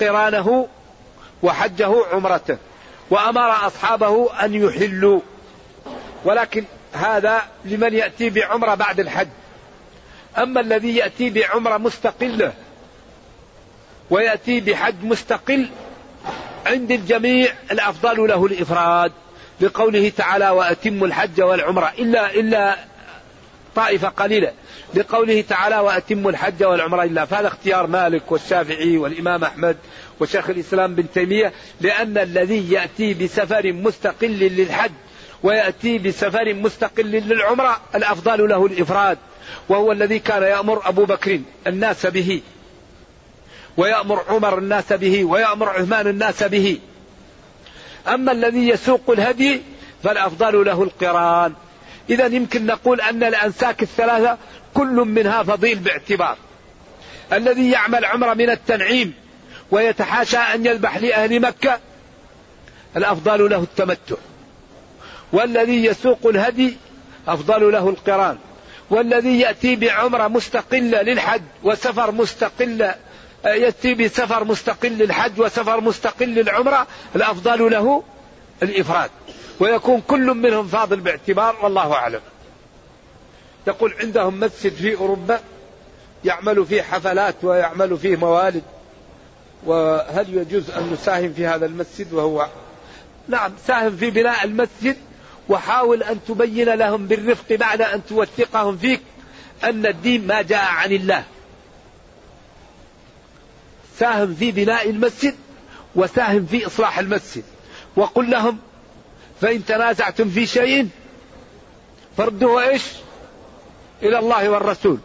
[0.00, 0.68] قرانه
[1.42, 2.58] وحجه عمرة
[3.10, 5.20] وأمر أصحابه أن يحلوا.
[6.24, 9.28] ولكن هذا لمن يأتي بعمرة بعد الحج.
[10.38, 12.52] أما الذي يأتي بعمرة مستقلة
[14.10, 15.68] ويأتي بحج مستقل
[16.66, 19.12] عند الجميع الأفضل له الإفراد
[19.60, 22.76] لقوله تعالى وأتم الحج والعمرة إلا إلا
[23.74, 24.52] طائفة قليلة.
[24.94, 29.76] لقوله تعالى وأتم الحج والعمرة إلا فهذا اختيار مالك والشافعي والإمام أحمد.
[30.20, 34.92] وشيخ الإسلام بن تيمية لأن الذي يأتي بسفر مستقل للحج
[35.42, 39.18] ويأتي بسفر مستقل للعمرة الأفضل له الإفراد
[39.68, 42.40] وهو الذي كان يأمر أبو بكر الناس به
[43.76, 46.78] ويأمر عمر الناس به ويأمر عثمان الناس به.
[48.08, 49.62] أما الذي يسوق الهدي
[50.02, 51.52] فالأفضل له القران.
[52.10, 54.38] إذا يمكن نقول أن الأنساك الثلاثة
[54.74, 56.36] كل منها فضيل باعتبار.
[57.32, 59.14] الذي يعمل عمرة من التنعيم
[59.70, 61.78] ويتحاشى أن يذبح لأهل مكة.
[62.96, 64.16] الأفضل له التمتع.
[65.32, 66.76] والذي يسوق الهدي
[67.28, 68.38] أفضل له القران.
[68.90, 72.90] والذي يأتي بعمرة مستقلة للحج وسفر مستقل
[73.44, 76.86] يأتي بسفر مستقل للحج وسفر مستقل للعمرة
[77.16, 78.02] الأفضل له
[78.62, 79.10] الإفراد.
[79.60, 82.20] ويكون كل منهم فاضل باعتبار والله أعلم.
[83.66, 85.40] يقول عندهم مسجد في أوروبا
[86.24, 88.62] يعمل فيه حفلات ويعمل فيه موالد.
[89.66, 92.48] وهل يجوز أن نساهم في هذا المسجد وهو
[93.28, 94.96] نعم ساهم في بناء المسجد
[95.48, 99.00] وحاول أن تبين لهم بالرفق بعد أن توثقهم فيك
[99.64, 101.24] أن الدين ما جاء عن الله.
[103.98, 105.34] ساهم في بناء المسجد
[105.94, 107.44] وساهم في إصلاح المسجد.
[107.96, 108.58] وقل لهم
[109.40, 110.88] فإن تنازعتم في شيء
[112.16, 112.82] فردوه إيش؟
[114.02, 114.98] إلى الله والرسول.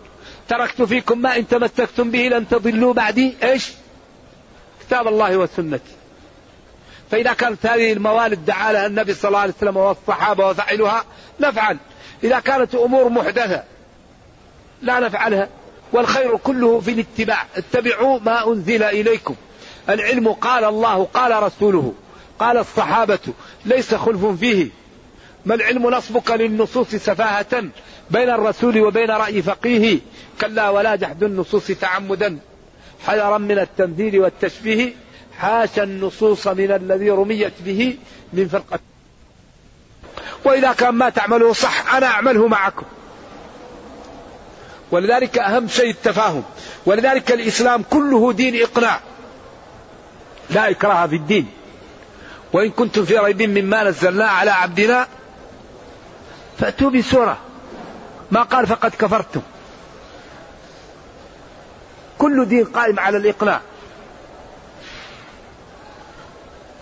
[0.47, 3.69] تركت فيكم ما إن تمسكتم به لن تضلوا بعدي إيش؟
[4.89, 5.91] كتاب الله وسنتي.
[7.11, 11.03] فإذا كانت هذه الموالد دعا لها النبي صلى الله عليه وسلم والصحابة وفعلوها
[11.39, 11.77] نفعل.
[12.23, 13.63] إذا كانت أمور محدثة
[14.81, 15.49] لا نفعلها.
[15.93, 17.45] والخير كله في الاتباع.
[17.55, 19.35] اتبعوا ما أنزل إليكم.
[19.89, 21.93] العلم قال الله قال رسوله
[22.39, 23.19] قال الصحابة
[23.65, 24.67] ليس خلف فيه.
[25.45, 27.63] ما العلم نصبك للنصوص سفاهة
[28.09, 29.99] بين الرسول وبين رأي فقيه؟
[30.41, 32.39] كلا ولا جحد النصوص تعمدا.
[33.07, 34.93] حذرا من التمثيل والتشبيه
[35.39, 37.97] حاشا النصوص من الذي رميت به
[38.33, 38.79] من فرقة.
[40.45, 42.85] وإذا كان ما تعمله صح أنا أعمله معكم.
[44.91, 46.43] ولذلك أهم شيء التفاهم.
[46.85, 48.99] ولذلك الإسلام كله دين إقناع.
[50.49, 51.47] لا إكراه في الدين.
[52.53, 55.07] وإن كنتم في ريب مما نزلنا على عبدنا
[56.59, 57.37] فأتوا بسورة.
[58.31, 59.41] ما قال فقد كفرتم.
[62.19, 63.61] كل دين قائم على الإقناع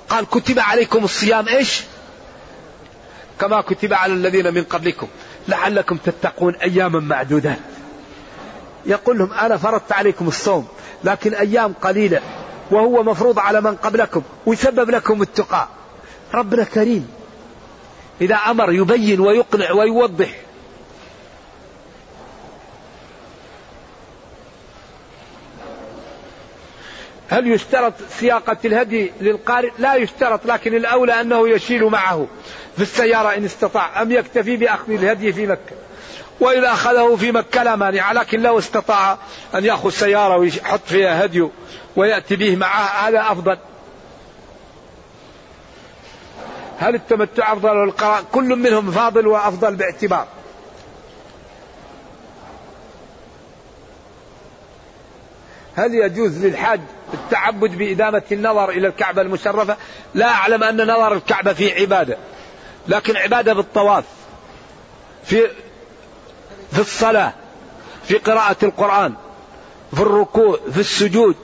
[0.10, 1.84] قال كتب عليكم الصيام إيش؟
[3.40, 5.08] كما كتب على الذين من قبلكم.
[5.48, 7.58] لعلكم تتقون أياما معدودات.
[8.86, 10.68] يقول لهم أنا فرضت عليكم الصوم
[11.04, 12.22] لكن أيام قليلة
[12.72, 15.68] وهو مفروض على من قبلكم ويسبب لكم التقاء.
[16.34, 17.10] ربنا كريم.
[18.22, 20.47] إذا أمر يبين ويقنع ويوضح.
[27.30, 32.28] هل يشترط سياقة الهدي للقارئ؟ لا يشترط لكن الأولى أنه يشيل معه
[32.76, 34.02] في السيارة إن استطاع.
[34.02, 35.76] أم يكتفي بأخذ الهدي في مكة؟
[36.40, 39.18] وإذا أخذه في مكة لا مانع لكن لو استطاع
[39.56, 41.48] أن يأخذ سيارة ويحط فيها هدي
[41.96, 43.58] ويأتي به معه هذا أفضل.
[46.80, 50.28] هل التمتع أفضل ولا القراء كل منهم فاضل وأفضل باعتبار.
[55.78, 56.80] هل يجوز للحاج
[57.14, 59.78] التعبد بإدامة النظر إلى الكعبة المشرفة؟
[60.14, 62.18] لا أعلم أن نظر الكعبة فيه عبادة
[62.88, 64.04] لكن عبادة بالطواف
[65.24, 65.48] في
[66.72, 67.34] في الصلاة
[68.04, 69.14] في قراءة القرآن
[69.96, 71.36] في الركوع في السجود.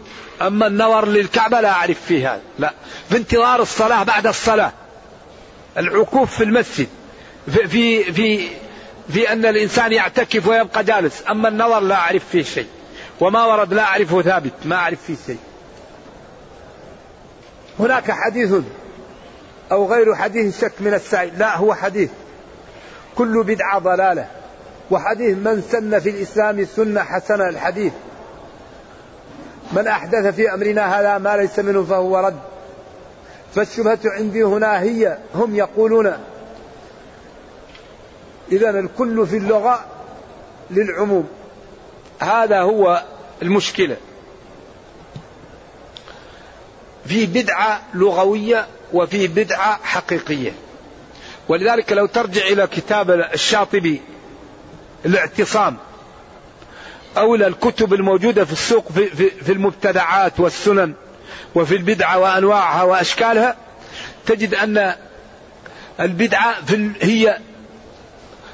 [0.42, 2.74] أما النظر للكعبة لا أعرف فيه هذا لا.
[3.10, 4.72] في انتظار الصلاة بعد الصلاة.
[5.78, 6.88] العكوف في المسجد
[7.46, 8.50] في في في,
[9.10, 11.24] في أن الإنسان يعتكف ويبقى جالس.
[11.30, 12.68] أما النظر لا أعرف فيه شيء.
[13.24, 15.40] وما ورد لا أعرفه ثابت ما أعرف فيه شيء.
[17.80, 18.54] هناك حديث
[19.72, 22.10] أو غير حديث شك من السائل لا هو حديث.
[23.16, 24.28] كل بدعة ضلالة.
[24.92, 27.94] وحديث من سن في الإسلام سنة حسنة الحديث.
[29.72, 32.40] من أحدث في أمرنا هذا ما ليس منه فهو رد.
[33.56, 36.14] فالشبهة عندي هنا هي هم يقولون
[38.52, 39.86] إذا الكل في اللغة
[40.72, 41.28] للعموم.
[42.20, 43.04] هذا هو
[43.42, 43.98] المشكلة.
[47.06, 50.52] في بدعة لغوية وفي بدعة حقيقية.
[51.48, 54.02] ولذلك لو ترجع إلى كتاب الشاطبي
[55.06, 55.78] الاعتصام
[57.18, 60.94] أو الكتب الموجودة في السوق في, في, في المبتدعات والسنن
[61.56, 63.56] وفي البدعة وأنواعها وأشكالها
[64.26, 64.96] تجد أن
[66.00, 67.38] البدعة في هي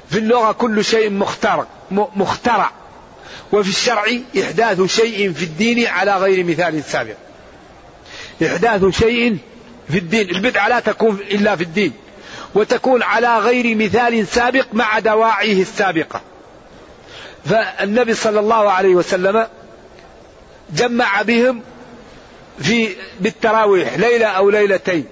[0.10, 2.72] في اللغة كل شيء مخترع مخترع.
[3.52, 4.06] وفي الشرع
[4.42, 7.16] إحداث شيء في الدين على غير مثال سابق.
[8.44, 9.38] إحداث شيء
[9.90, 11.94] في الدين البدعة لا تكون إلا في الدين
[12.56, 16.22] وتكون على غير مثال سابق مع دواعيه السابقة.
[17.46, 19.48] فالنبي صلى الله عليه وسلم
[20.74, 21.62] جمع بهم
[22.60, 25.06] في بالتراويح ليلة أو ليلتين.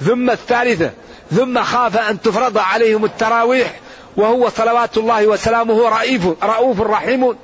[0.00, 0.90] ثم الثالثة
[1.30, 3.80] ثم خاف أن تفرض عليهم التراويح
[4.16, 7.36] وهو صلوات الله وسلامه رئيف رؤوف رحيم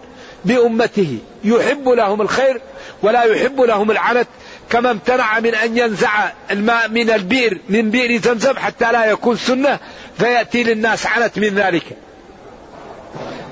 [0.45, 1.19] بأمته.
[1.45, 2.61] يحب لهم الخير
[3.03, 4.29] ولا يحب لهم العنت
[4.71, 9.79] كما امتنع من أن ينزع الماء من البئر من بئر زمزم حتى لا يكون سنة
[10.19, 11.85] فيأتي للناس عنت من ذلك.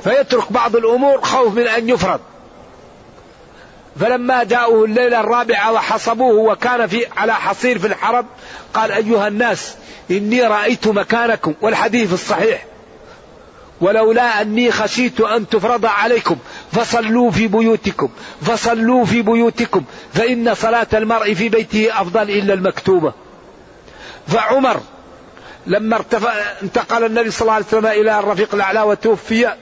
[0.04, 2.20] فيترك بعض الأمور خوف من أن يفرض.
[4.00, 8.26] فلما جاءوه الليلة الرابعة وحصبوه وكان في على حصير في الحرم
[8.74, 9.74] قال أيها الناس
[10.10, 12.69] إني رأيت مكانكم والحديث الصحيح.
[13.80, 16.36] ولولا أني خشيت أن تفرض عليكم
[16.72, 18.08] فصلوا في بيوتكم
[18.42, 23.12] فصلوا في بيوتكم فإن صلاة المرء في بيته أفضل إلا المكتوبة.
[24.28, 24.80] فعمر
[25.66, 29.54] لما ارتفع انتقل النبي صلى الله عليه وسلم إلى الرفيق الأعلى وتوفي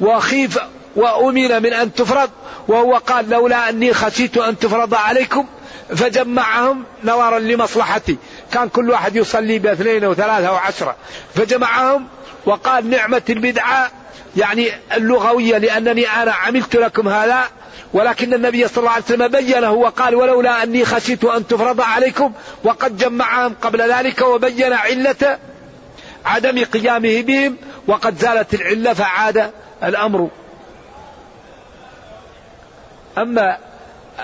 [0.00, 0.58] وخيف
[0.96, 2.30] وأمن من أن تفرض
[2.68, 5.46] وهو قال لولا أني خشيت أن تفرض عليكم
[5.96, 8.16] فجمعهم نظرا لمصلحتي.
[8.52, 10.96] كان كل واحد يصلي باثنين أو ثلاثة أو عشرة
[11.34, 12.06] فجمعهم
[12.46, 13.90] وقال نعمة البدعة
[14.36, 17.44] يعني اللغوية لأنني أنا عملت لكم هذا
[17.92, 22.32] ولكن النبي صلى الله عليه وسلم بينه وقال ولولا أني خشيت أن تفرض عليكم
[22.64, 25.38] وقد جمعهم قبل ذلك وبين علة
[26.24, 29.50] عدم قيامه بهم وقد زالت العلة فعاد
[29.84, 30.30] الأمر.
[33.18, 33.58] أما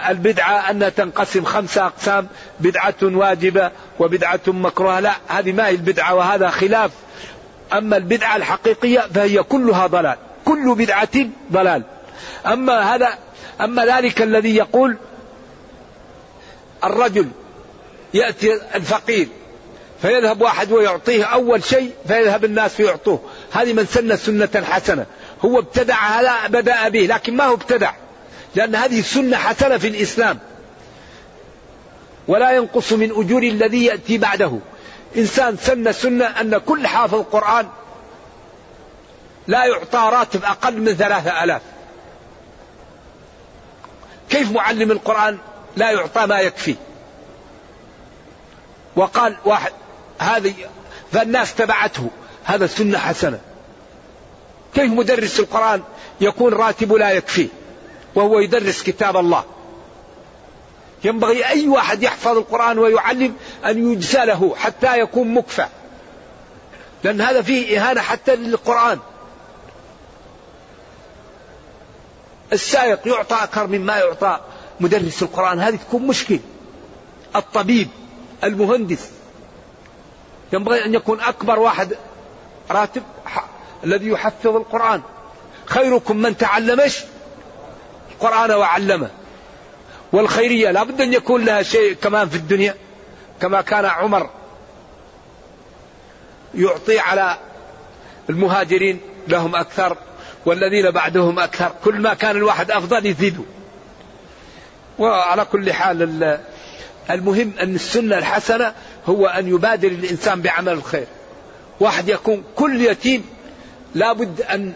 [0.08, 2.28] البدعة أنها تنقسم خمسة أقسام
[2.60, 6.90] بدعة واجبة وبدعة مكروهة لا هذه ما هي البدعة وهذا خلاف.
[7.72, 11.82] أما البدعة الحقيقية فهي كلها ضلال كل بدعة ضلال.
[12.46, 13.08] أما هذا
[13.60, 14.96] أما ذلك الذي يقول
[16.84, 17.28] الرجل
[18.14, 19.28] يأتي الفقير
[20.02, 23.20] فيذهب واحد ويعطيه أول شيء فيذهب الناس فيعطوه
[23.52, 25.06] هذه من سن سنة حسنة
[25.44, 27.92] هو ابتدع هذا بدأ به لكن ما هو ابتدع
[28.54, 30.38] لأن هذه سنة حسنة في الإسلام.
[32.28, 34.58] ولا ينقص من أجور الذي يأتي بعده.
[35.16, 37.68] إنسان سن سنة أن كل حافظ قرآن
[39.46, 41.62] لا يعطى راتب أقل من ثلاثة ألاف.
[44.30, 45.38] كيف معلم القرآن
[45.76, 46.76] لا يعطى ما يكفي؟
[48.96, 49.72] وقال واحد
[50.18, 50.54] هذه
[51.12, 52.10] فالناس تبعته
[52.44, 53.40] هذا سنة حسنة.
[54.74, 55.82] كيف مدرس القرآن
[56.20, 57.48] يكون راتبه لا يكفيه
[58.14, 59.44] وهو يدرس كتاب الله.
[61.04, 65.66] ينبغي أي واحد يحفظ القرآن ويعلم أن يجزى له حتى يكون مكفى.
[67.04, 68.98] لأن هذا فيه إهانة حتى للقرآن.
[72.52, 74.40] السائق يعطى أكثر مما يعطى
[74.80, 75.60] مدرس القرآن.
[75.60, 76.40] هذه تكون مشكل.
[77.36, 77.88] الطبيب
[78.44, 79.10] المهندس.
[80.52, 81.96] ينبغي أن يكون أكبر واحد
[82.70, 83.02] راتب
[83.84, 85.02] الذي يحفظ القرآن.
[85.66, 87.04] خيركم من تعلمش
[88.12, 89.10] القرآن وعلمه.
[90.12, 92.74] والخيرية لابد أن يكون لها شيء كمان في الدنيا
[93.40, 94.30] كما كان عمر
[96.54, 97.38] يعطي على
[98.30, 99.96] المهاجرين لهم أكثر
[100.46, 101.72] والذين بعدهم أكثر.
[101.84, 103.44] كل ما كان الواحد أفضل يزيدوا
[104.98, 106.38] وعلى كل حال
[107.10, 108.74] المهم أن السنة الحسنة
[109.06, 111.06] هو أن يبادر الإنسان بعمل الخير.
[111.80, 113.24] واحد يكون كل يتيم
[113.94, 114.72] لابد أن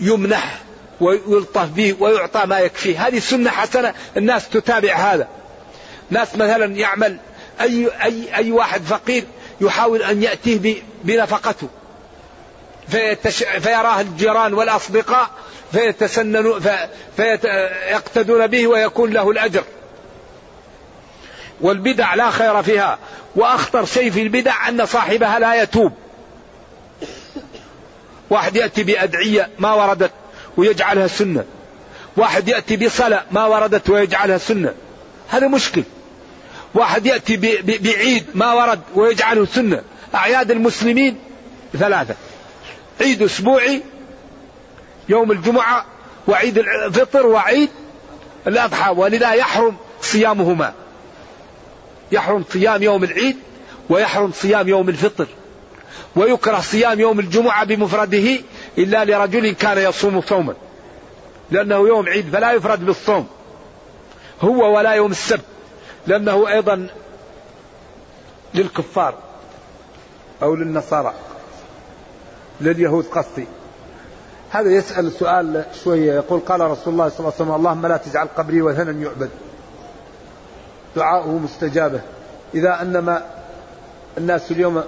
[0.00, 0.61] يمنح
[1.02, 3.94] ويلطف به ويعطى ما يكفيه هذه سنة حسنة.
[4.16, 5.28] الناس تتابع هذا.
[6.10, 7.16] ناس مثلا يعمل.
[7.60, 9.24] أي, أي, أي واحد فقير
[9.60, 11.68] يحاول أن يأتيه بنفقته.
[12.88, 13.44] فيتش...
[13.44, 15.30] فيراه الجيران والأصدقاء
[15.72, 16.88] فيتسننوا في...
[17.16, 19.64] فيقتدون به ويكون له الأجر.
[21.60, 22.98] والبدع لا خير فيها.
[23.36, 25.92] وأخطر شيء في البدع أن صاحبها لا يتوب.
[28.30, 30.10] واحد يأتي بأدعية ما وردت.
[30.56, 31.44] ويجعلها سنة.
[32.16, 34.74] واحد يأتي بصلاة ما وردت ويجعلها سنة.
[35.28, 35.82] هذا مشكل.
[36.74, 39.82] واحد يأتي بعيد ما ورد ويجعله سنة.
[40.14, 41.18] أعياد المسلمين
[41.78, 42.14] ثلاثة.
[43.00, 43.82] عيد أسبوعي
[45.08, 45.86] يوم الجمعة
[46.28, 47.70] وعيد الفطر وعيد
[48.46, 48.90] الأضحى.
[48.96, 50.72] ولذا يحرم صيامهما.
[52.12, 53.36] يحرم صيام يوم العيد
[53.88, 55.26] ويحرم صيام يوم الفطر.
[56.16, 58.38] ويكره صيام يوم الجمعة بمفرده
[58.78, 60.54] إلا لرجل كان يصوم صوما.
[61.50, 63.26] لأنه يوم عيد فلا يفرد بالصوم.
[64.42, 65.44] هو ولا يوم السبت.
[66.06, 66.86] لأنه أيضا
[68.54, 69.14] للكفار
[70.42, 71.14] أو للنصارى.
[72.60, 73.46] لليهود قصدي.
[74.50, 78.28] هذا يسأل سؤال شوية يقول قال رسول الله صلى الله عليه وسلم اللهم لا تجعل
[78.36, 79.30] قبري وثنا يعبد.
[80.96, 82.00] دعاؤه مستجابة.
[82.54, 83.26] إذا أنما
[84.18, 84.84] الناس اليوم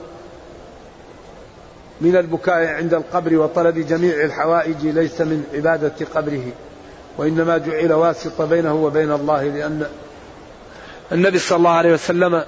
[2.01, 6.45] من البكاء عند القبر وطلب جميع الحوائج ليس من عبادة قبره.
[7.19, 9.87] وإنما جعل واسطة بينه وبين الله لأن
[11.13, 12.45] النبي صلى الله عليه وسلم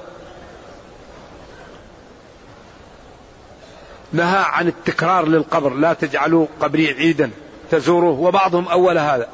[4.12, 7.30] نهى عن التكرار للقبر لا تجعلوا قبري عيدا
[7.70, 9.28] تزوروه وبعضهم أول هذا.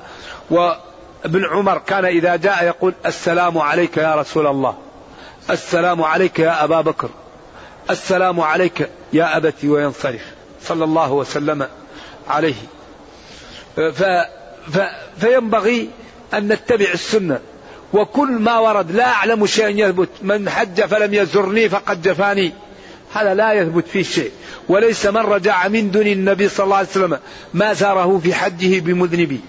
[0.50, 4.74] وابن عمر كان إذا جاء يقول السلام عليك يا رسول الله
[5.50, 7.08] السلام عليك يا أبا بكر.
[7.90, 10.22] السلام عليك يا أبتي وينصرف
[10.64, 11.68] صلى الله وسلم
[12.28, 12.54] عليه.
[13.76, 14.02] ف
[14.72, 14.78] ف
[15.20, 15.88] فينبغي
[16.34, 17.40] أن نتبع السنة.
[17.92, 20.08] وكل ما ورد لا أعلم شيئا يثبت.
[20.22, 22.52] من حج فلم يزرني فقد جفاني.
[23.14, 24.30] هذا لا يثبت فيه شيء.
[24.68, 27.18] وليس من رجع من دون النبي صلى الله عليه وسلم
[27.54, 29.40] ما زاره في حجه بمذنبي.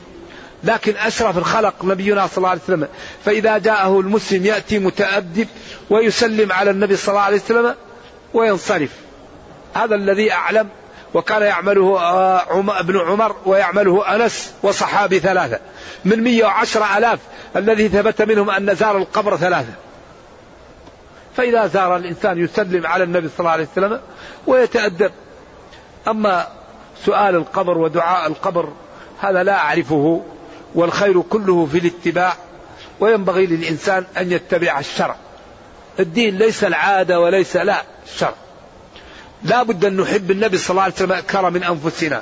[0.64, 2.88] لكن أشرف الخلق نبينا صلى الله عليه وسلم.
[3.26, 5.48] فإذا جاءه المسلم يأتي متأدب
[5.90, 7.76] ويسلم على النبي صلى الله عليه وسلم.
[8.34, 8.92] وينصرف.
[9.74, 10.70] هذا الذي أعلم
[11.14, 15.60] وكان يعمله آه، ابن عمر ويعمله أنس وصحابي ثلاثة.
[16.06, 17.20] من مية وعشر ألاف
[17.56, 19.74] الذي ثبت منهم أن زار القبر ثلاثة.
[21.38, 24.00] فإذا زار الإنسان يسلم على النبي صلى الله عليه وسلم
[24.48, 25.12] ويتأدب.
[26.08, 26.48] أما
[27.06, 28.70] سؤال القبر ودعاء القبر
[29.22, 30.22] هذا لا أعرفه
[30.76, 32.34] والخير كله في الاتباع
[33.00, 35.16] وينبغي للإنسان أن يتبع الشرع.
[36.00, 38.34] الدين ليس العادة وليس لا الشرع
[39.44, 42.22] لا بد أن نحب النبي صلى الله عليه وسلم أكثر من أنفسنا.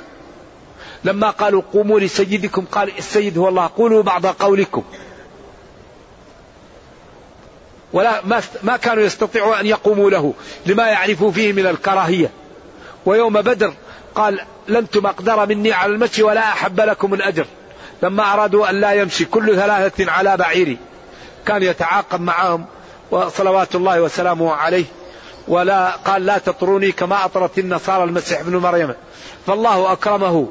[1.04, 4.84] لما قالوا قوموا لسيدكم قال السيد هو الله قولوا بعض قولكم.
[7.92, 10.34] ولا ما ما كانوا يستطيعوا أن يقوموا له
[10.66, 12.30] لما يعرفوا فيه من الكراهية.
[13.06, 13.74] ويوم بدر
[14.14, 17.46] قال لنتم أقدر مني على المشي ولا أحب لكم الأجر.
[18.02, 20.78] لما أرادوا أن لا يمشي كل ثلاثة على بعيري
[21.46, 22.66] كان يتعاقب معهم
[23.12, 24.84] وصلوات الله وسلامه عليه.
[25.48, 28.94] ولا قال لا تطروني كما أطرت النصارى المسيح ابن مريم.
[29.46, 30.48] فالله أكرمه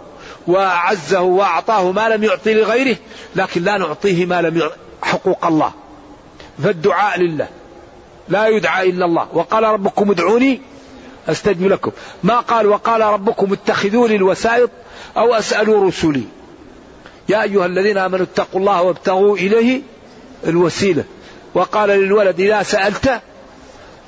[0.47, 2.97] وأعزه وأعطاه ما لم يعطي لغيره
[3.35, 5.71] لكن لا نعطيه ما لم يعطي حقوق الله.
[6.63, 7.47] فالدعاء لله.
[8.29, 9.27] لا يدعى إلا الله.
[9.33, 10.61] وقال ربكم ادعوني
[11.29, 11.91] أستجب لكم.
[12.23, 14.69] ما قال وقال ربكم اتخذوا لي الوسائط
[15.17, 16.23] أو أسألوا رسلي.
[17.29, 19.81] يا أيها الذين آمنوا اتقوا الله وابتغوا إليه
[20.47, 21.03] الوسيلة.
[21.53, 23.21] وقال للولد إذا سألت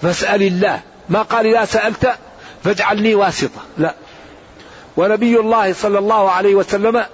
[0.02, 0.82] فاسأل الله.
[1.10, 2.16] ما قال إذا سألت
[2.64, 3.62] فاجعلني واسطة.
[3.78, 3.96] لا.
[4.98, 7.06] ونبي الله صلى الله عليه وسلم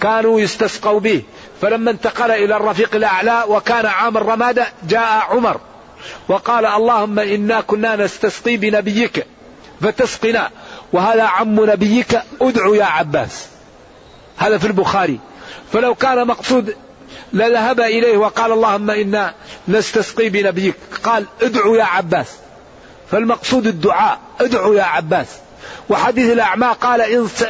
[0.00, 1.22] كانوا يستسقوا به.
[1.60, 5.60] فلما انتقل إلى الرفيق الأعلى وكان عام الرمادة جاء عمر
[6.28, 9.26] وقال اللهم إنا كنا نستسقي بنبيك
[9.80, 10.50] فتسقنا.
[10.92, 13.46] وهذا عم نبيك ادعو يا عباس.
[14.36, 15.20] هذا في البخاري.
[15.72, 16.76] فلو كان مقصود
[17.32, 19.34] لذهب إليه وقال اللهم إنا
[19.68, 20.74] نستسقي بنبيك.
[21.04, 22.26] قال ادعو يا عباس.
[23.10, 25.26] فالمقصود الدعاء ادعو يا عباس.
[25.88, 27.00] وحديث الأعمى قال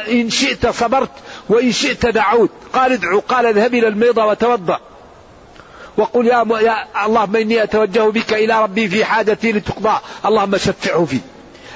[0.09, 1.09] إن شئت صبرت
[1.49, 2.51] وإن شئت دعوت.
[2.73, 3.19] قال ادعو.
[3.19, 4.79] قال اذهب إلى الميضة وتوضأ.
[5.97, 6.55] وقل يا, م...
[6.55, 9.97] يا اللهم إني أتوجه بك إلى ربي في حاجتي لتقضى.
[10.25, 11.19] اللهم شفعه فيه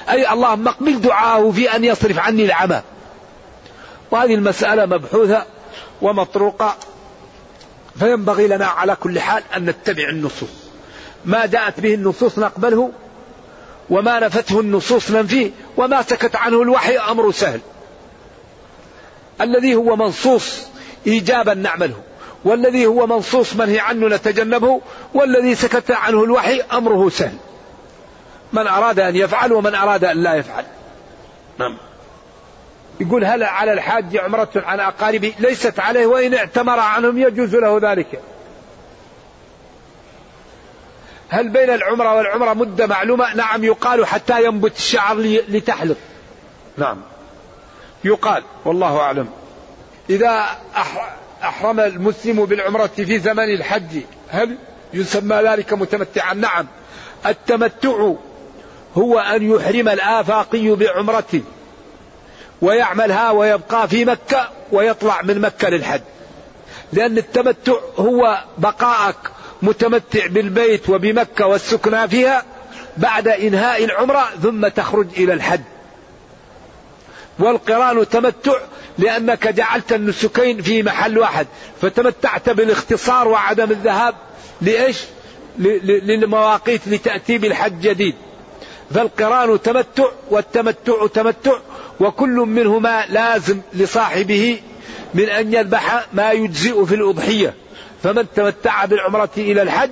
[0.10, 2.82] أي اللهم اقبل دعاءه في أن يصرف عني العمى.
[4.12, 5.46] وهذه المسألة مبحوثة
[6.02, 6.76] ومطروقة.
[8.02, 10.50] فينبغي لنا على كل حال أن نتبع النصوص.
[11.26, 12.92] ما جاءت به النصوص نقبله
[13.90, 17.60] وما نفته النصوص ننفيه وما سكت عنه الوحي أمر سهل.
[19.42, 20.62] الذي هو منصوص
[21.08, 22.02] إيجابا نعمله
[22.44, 24.82] والذي هو منصوص منهي عنه نتجنبه
[25.14, 27.38] والذي سكت عنه الوحي أمره سهل.
[28.54, 30.64] من أراد أن يفعل ومن أراد أن لا يفعل.
[31.60, 31.78] نعم.
[33.00, 38.20] يقول هل على الحاج عمرة عن أقاربه ليست عليه وإن اعتمر عنهم يجوز له ذلك.
[41.30, 45.18] هل بين العمرة والعمرة مدة معلومة؟ نعم يقال حتى ينبت الشعر
[45.50, 45.98] لتحلق.
[46.78, 46.98] نعم.
[48.04, 49.30] يقال والله أعلم.
[50.10, 50.46] إذا
[51.44, 54.58] أحرم المسلم بالعمرة في زمن الحج هل
[54.94, 56.68] يسمى ذلك متمتعا؟ نعم.
[57.26, 58.14] التمتع
[58.98, 61.42] هو أن يحرم الآفاقي بعمرة
[62.62, 66.02] ويعملها ويبقى في مكة ويطلع من مكة للحج.
[66.94, 69.16] لأن التمتع هو بقائك
[69.62, 72.44] متمتع بالبيت وبمكة والسكنى فيها
[72.98, 75.62] بعد إنهاء العمرة ثم تخرج إلى الحج.
[77.40, 78.54] والقران تمتع
[78.98, 81.48] لأنك جعلت النسكين في محل واحد
[81.82, 84.16] فتمتعت بالاختصار وعدم الذهاب
[84.62, 84.98] لإيش؟
[85.60, 88.16] للمواقيت لتأتي بالحج جديد.
[88.94, 91.58] فالقران تمتع والتمتع تمتع
[92.00, 94.60] وكل منهما لازم لصاحبه
[95.14, 97.54] من أن يذبح ما يجزئ في الأضحية.
[98.04, 99.90] فمن تمتع بالعمرة إلى الحج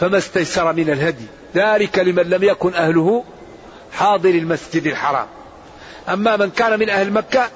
[0.00, 1.24] فما استيسر من الهدي.
[1.54, 3.24] ذلك لمن لم يكن أهله
[3.92, 5.26] حاضر المسجد الحرام.
[6.08, 7.48] أما من كان من أهل مكة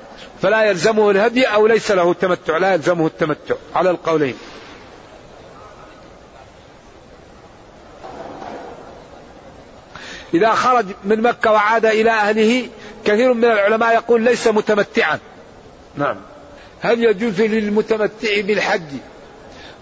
[0.42, 3.54] فلا يلزمه الهدي أو ليس له تمتع لا يلزمه التمتع.
[3.74, 4.34] على القولين.
[10.34, 12.68] إذا خرج من مكة وعاد إلى أهله
[13.04, 15.18] كثير من العلماء يقول ليس متمتعا.
[15.96, 16.16] نعم.
[16.80, 18.90] هل يجوز للمتمتع بالحج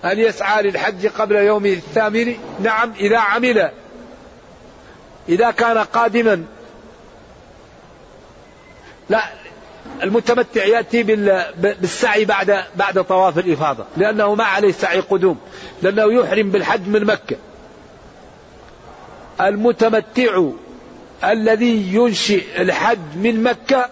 [0.05, 3.71] أن يسعى للحج قبل يوم الثامن؟ نعم إذا عمل.
[5.29, 6.45] إذا كان قادما.
[9.09, 9.25] لا
[10.03, 11.03] المتمتع يأتي
[11.57, 15.39] بالسعي بعد بعد طواف الإفاضة لأنه ما عليه سعي قدوم
[15.83, 17.37] لأنه يحرم بالحج من مكة.
[19.41, 20.43] المتمتع
[21.25, 23.89] الذي ينشئ الحج من مكة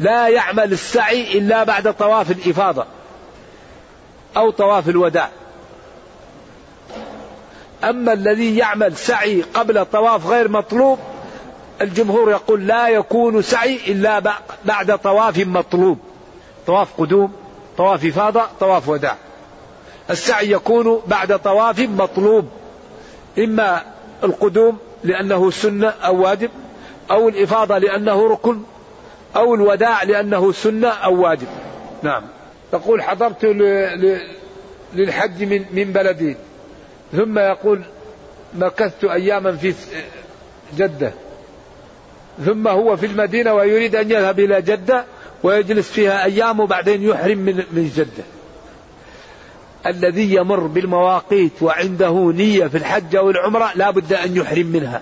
[0.00, 2.86] لا يعمل السعي إلا بعد طواف الإفاضة
[4.36, 5.28] أو طواف الوداع.
[7.84, 10.98] أما الذي يعمل سعي قبل طواف غير مطلوب
[11.80, 15.98] الجمهور يقول لا يكون سعي إلا بعد طواف مطلوب.
[16.66, 17.32] طواف قدوم
[17.76, 19.16] طواف إفاضة طواف وداع.
[20.10, 22.48] السعي يكون بعد طواف مطلوب.
[23.38, 23.91] إما
[24.24, 26.50] القدوم لأنه سنة أو واجب
[27.10, 28.62] أو الإفاضة لأنه ركن
[29.36, 31.48] أو الوداع لأنه سنة أو واجب.
[32.02, 32.22] نعم.
[32.72, 33.44] تقول حضرت
[34.94, 36.36] للحج من من بلدي.
[37.12, 37.82] ثم يقول
[38.54, 39.74] مكثت أياما في
[40.76, 41.12] جدة.
[42.44, 45.04] ثم هو في المدينة ويريد أن يذهب إلى جدة
[45.42, 48.24] ويجلس فيها أيام وبعدين يحرم من من جدة.
[49.86, 55.00] الذي يمر بالمواقيت وعنده نية في الحج أو العمرة لا بد أن يحرم منها.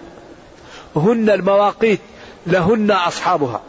[0.97, 2.01] هن المواقيت
[2.47, 3.63] لهن أصحابها.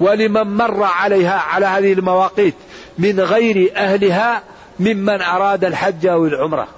[0.00, 2.54] ولمن مر عليها على هذه المواقيت
[2.98, 4.42] من غير أهلها
[4.80, 6.68] ممن أراد الحج أو العمرة.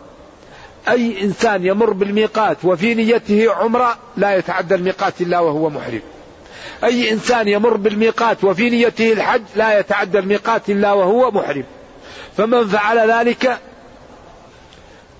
[0.88, 6.02] أي إنسان يمر بالميقات وفي نيته عمرة لا يتعدى الميقات إلا وهو محرم.
[6.84, 11.64] أي إنسان يمر بالميقات وفي نيته الحج لا يتعدى الميقات إلا وهو محرم.
[12.36, 13.58] فمن فعل ذلك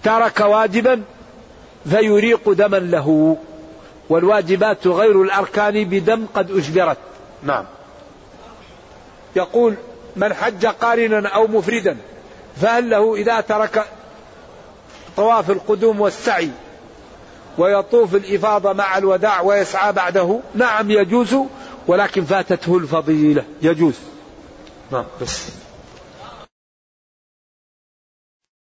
[0.03, 1.03] ترك واجبا
[1.91, 3.37] فيريق دما له.
[4.09, 6.99] والواجبات غير الأركان بدم قد أجبرت.
[7.43, 7.65] نعم.
[9.37, 9.75] يقول
[10.17, 11.97] من حج قارنا أو مفردا
[12.61, 13.85] فهل له إذا ترك
[15.17, 16.51] طواف القدوم والسعي
[17.59, 20.41] ويطوف الإفاضة مع الوداع ويسعى بعده.
[20.55, 21.37] نعم يجوز
[21.87, 23.45] ولكن فاتته الفضيلة.
[23.63, 23.95] يجوز.
[24.93, 25.62] نعم بس.